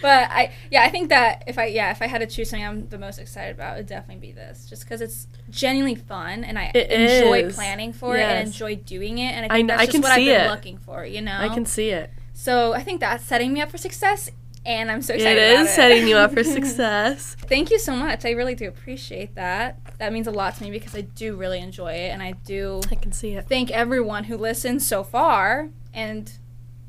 [0.03, 2.65] But I, yeah, I think that if I, yeah, if I had to choose something
[2.67, 6.45] I'm the most excited about, it would definitely be this, just because it's genuinely fun
[6.45, 7.55] and I It enjoy is.
[7.55, 8.47] planning for it and Yes.
[8.49, 10.51] enjoy doing it, and I I think kn- that's I just what I've been it.
[10.51, 11.37] looking for, you know.
[11.39, 12.11] I can see it.
[12.33, 14.31] So I think that's setting me up for success,
[14.67, 15.53] and I'm so It excited.
[15.53, 17.37] about is setting you up for success.
[17.41, 18.25] Thank you so much.
[18.25, 19.79] I really do appreciate that.
[19.99, 22.81] That means a lot to me because I do really enjoy it, and I do
[22.91, 23.49] I can see it.
[23.49, 26.31] thank everyone who listened so far, and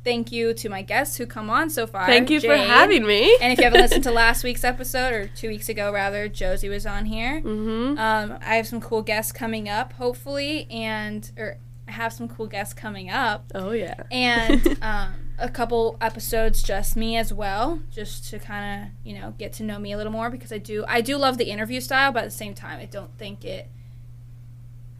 [0.03, 2.05] thank you to my guests who come on so far.
[2.05, 3.37] Thank you for having me.
[3.41, 6.69] And if you haven't listened to last week's episode or two weeks ago, rather, Josie
[6.69, 7.41] was on here.
[7.41, 7.97] mm-hmm.
[7.97, 11.57] Um, I have some cool guests coming up, hopefully, and or
[11.87, 14.03] I have some cool guests coming up, oh yeah.
[14.11, 19.33] and um, a couple episodes just me as well, just to kind of you know
[19.37, 21.79] get to know me a little more because I do I do love the interview
[21.81, 23.69] style, but at the same time, I don't think it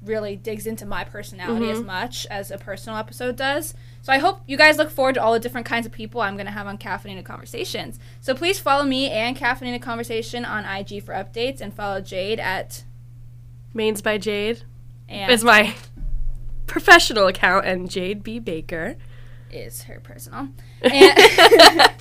[0.04, 1.86] really digs into my personality as Mhm.
[1.86, 3.74] much as a personal episode does.
[4.04, 6.36] So I hope you guys look forward to all the different kinds of people I'm
[6.36, 8.00] going to have on Caffeinated Conversations.
[8.22, 12.84] So please follow me and Caffeinated Conversation on IG for updates, and follow Jade at
[13.74, 14.62] Mains by Jade
[15.10, 15.74] and is my
[16.68, 18.96] professional account, and Jade B Baker.
[19.52, 20.50] Is her personal.
[20.82, 21.20] And,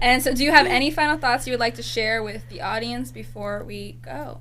[0.00, 2.62] and so, do you have any final thoughts you would like to share with the
[2.62, 4.40] audience before we go?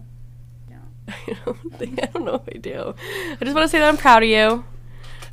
[1.07, 2.95] I don't think I don't know if I do.
[3.31, 4.63] I just want to say that I'm proud of you,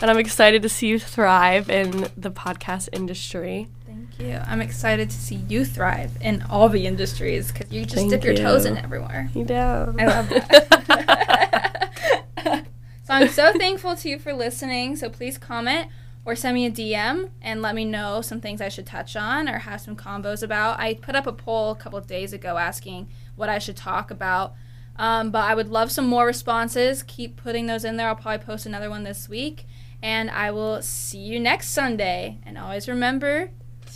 [0.01, 3.69] and I'm excited to see you thrive in the podcast industry.
[3.87, 4.41] Thank you.
[4.47, 8.25] I'm excited to see you thrive in all the industries because you just Thank dip
[8.25, 9.31] your toes in everywhere.
[9.35, 9.55] You do.
[9.55, 11.91] I love that.
[13.05, 14.97] so I'm so thankful to you for listening.
[14.97, 15.91] So please comment
[16.29, 19.49] or send me a DM and let me know some things I should touch on
[19.49, 20.79] or have some combos about.
[20.79, 24.11] I put up a poll a couple of days ago asking what I should talk
[24.11, 24.53] about.
[24.97, 27.03] Um, but I would love some more responses.
[27.03, 28.09] Keep putting those in there.
[28.09, 29.65] I'll probably post another one this week.
[30.03, 32.41] And I will see you next Sunday.
[32.45, 33.51] And always remember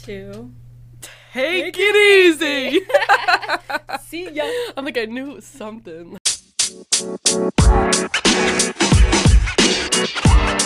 [0.04, 0.50] to
[1.34, 2.80] Take it easy.
[4.00, 4.44] see ya.
[4.74, 6.16] I'm like I knew it was something.